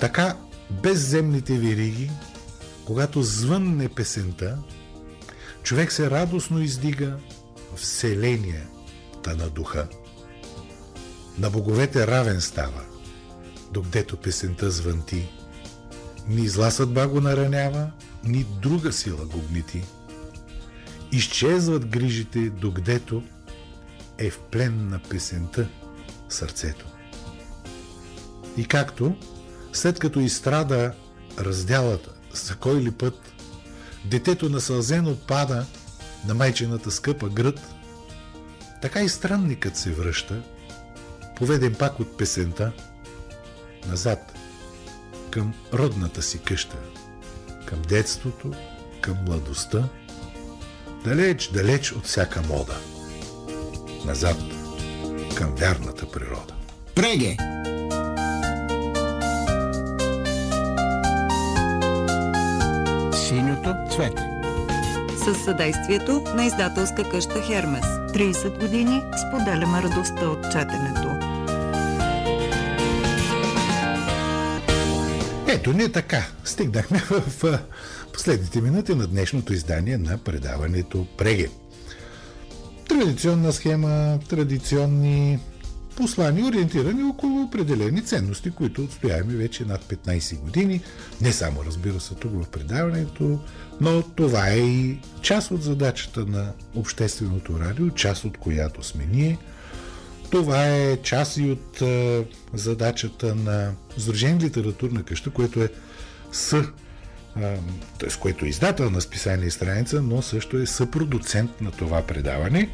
Така, 0.00 0.36
безземните 0.70 1.54
вириги, 1.54 2.10
когато 2.84 3.22
звънне 3.22 3.88
песента, 3.88 4.58
човек 5.62 5.92
се 5.92 6.10
радостно 6.10 6.62
издига 6.62 7.16
вселенията 7.76 9.36
на 9.36 9.50
духа. 9.50 9.88
На 11.38 11.50
боговете 11.50 12.06
равен 12.06 12.40
става, 12.40 12.82
докъдето 13.70 14.16
песента 14.16 14.70
звънти. 14.70 15.28
Ни 16.28 16.48
зла 16.48 16.70
съдба 16.70 17.06
го 17.06 17.20
наранява, 17.20 17.90
ни 18.24 18.46
друга 18.62 18.92
сила 18.92 19.26
го 19.26 19.40
гнети. 19.50 19.84
Изчезват 21.12 21.86
грижите, 21.86 22.50
докъдето 22.50 23.22
е 24.18 24.30
в 24.30 24.38
плен 24.38 24.88
на 24.88 25.00
песента 25.10 25.68
сърцето. 26.28 26.86
И 28.56 28.64
както, 28.64 29.16
след 29.72 29.98
като 29.98 30.20
изстрада 30.20 30.92
раздялата, 31.38 32.10
за 32.32 32.56
кой 32.56 32.80
ли 32.80 32.90
път, 32.90 33.32
детето 34.04 34.48
насълзено 34.48 35.16
пада 35.16 35.66
на 36.26 36.34
майчената 36.34 36.90
скъпа 36.90 37.28
гръд, 37.28 37.60
така 38.82 39.00
и 39.00 39.08
странникът 39.08 39.76
се 39.76 39.92
връща, 39.92 40.42
поведен 41.42 41.74
пак 41.74 42.00
от 42.00 42.16
песента, 42.16 42.72
назад, 43.88 44.32
към 45.30 45.54
родната 45.72 46.22
си 46.22 46.38
къща, 46.38 46.76
към 47.66 47.82
детството, 47.82 48.52
към 49.00 49.16
младостта, 49.26 49.88
далеч, 51.04 51.48
далеч 51.48 51.92
от 51.92 52.06
всяка 52.06 52.42
мода. 52.48 52.76
Назад, 54.04 54.36
към 55.34 55.54
вярната 55.54 56.10
природа. 56.10 56.54
Преге! 56.94 57.36
Синьото 63.28 63.74
цвете. 63.94 64.28
Със 65.24 65.44
съдействието 65.44 66.24
на 66.34 66.44
издателска 66.44 67.10
къща 67.10 67.42
Хермес. 67.42 67.86
30 67.86 68.58
години 68.60 69.02
споделяме 69.28 69.82
радостта 69.82 70.28
от 70.28 70.52
четенето. 70.52 71.21
Ето, 75.52 75.72
не 75.72 75.88
така. 75.88 76.26
Стигнахме 76.44 76.98
в 76.98 77.58
последните 78.12 78.60
минути 78.60 78.94
на 78.94 79.06
днешното 79.06 79.52
издание 79.52 79.98
на 79.98 80.18
предаването 80.18 81.06
Преге. 81.18 81.48
Традиционна 82.88 83.52
схема, 83.52 84.18
традиционни 84.28 85.38
послания, 85.96 86.46
ориентирани 86.46 87.02
около 87.04 87.42
определени 87.42 88.04
ценности, 88.04 88.50
които 88.50 88.84
отстояваме 88.84 89.34
вече 89.34 89.64
над 89.64 89.84
15 89.84 90.40
години. 90.40 90.80
Не 91.20 91.32
само, 91.32 91.64
разбира 91.64 92.00
се, 92.00 92.14
тук 92.14 92.32
в 92.32 92.48
предаването, 92.48 93.40
но 93.80 94.02
това 94.02 94.48
е 94.48 94.58
и 94.58 94.98
част 95.22 95.50
от 95.50 95.62
задачата 95.62 96.26
на 96.26 96.52
общественото 96.74 97.60
радио, 97.60 97.90
част 97.90 98.24
от 98.24 98.38
която 98.38 98.82
сме 98.82 99.06
ние. 99.12 99.38
Това 100.32 100.66
е 100.66 100.96
част 100.96 101.36
и 101.36 101.50
от 101.50 101.82
е, 101.82 102.24
задачата 102.54 103.34
на 103.34 103.72
Сдружение 103.96 104.40
литературна 104.40 105.02
къща, 105.02 105.30
което 105.30 105.62
е 105.62 105.68
с 106.32 106.64
т.е. 107.98 108.08
което 108.20 108.44
е 108.44 108.48
издател 108.48 108.90
на 108.90 109.00
списание 109.00 109.46
и 109.46 109.50
страница, 109.50 110.02
но 110.02 110.22
също 110.22 110.58
е 110.58 110.66
съпродуцент 110.66 111.60
на 111.60 111.70
това 111.70 112.02
предаване. 112.06 112.68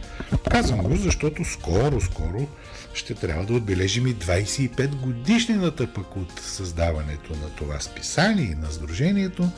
Казвам 0.51 0.83
го, 0.83 0.97
защото 0.97 1.45
скоро, 1.45 2.01
скоро 2.01 2.49
ще 2.95 3.15
трябва 3.15 3.45
да 3.45 3.55
отбележим 3.55 4.07
и 4.07 4.15
25 4.15 4.97
годишнината 4.97 5.93
пък 5.95 6.17
от 6.17 6.41
създаването 6.41 7.33
на 7.33 7.49
това 7.57 7.81
списание 7.81 8.45
и 8.45 8.55
на 8.55 8.71
Сдружението. 8.71 9.51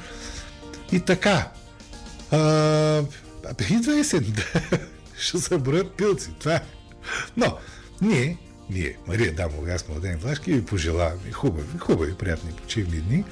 И 0.93 1.01
така, 1.01 1.51
а, 2.31 3.03
идва 3.71 3.99
есен, 3.99 4.35
ще 5.19 5.39
се 5.39 5.59
броят 5.59 5.93
пилци, 5.93 6.31
това 6.39 6.55
е. 6.55 6.61
Но, 7.37 7.59
ние, 8.03 8.37
ние, 8.71 8.97
Мария 9.07 9.35
Дамова, 9.35 9.73
аз 9.73 9.89
Младен 9.89 10.19
Влашки, 10.19 10.53
ви 10.53 10.65
пожелаваме 10.65 11.33
хубави, 11.33 11.79
хубави, 11.79 12.15
приятни 12.15 12.53
почивни 12.53 13.01
дни 13.01 13.25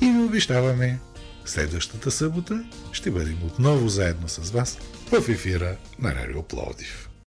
и 0.00 0.06
ви 0.06 0.18
обещаваме 0.18 0.98
следващата 1.44 2.10
събота 2.10 2.64
ще 2.92 3.10
бъдем 3.10 3.38
отново 3.44 3.88
заедно 3.88 4.28
с 4.28 4.50
вас 4.50 4.78
в 5.10 5.28
ефира 5.28 5.76
на 5.98 6.14
Радио 6.14 6.42
Пловдив. 6.42 7.07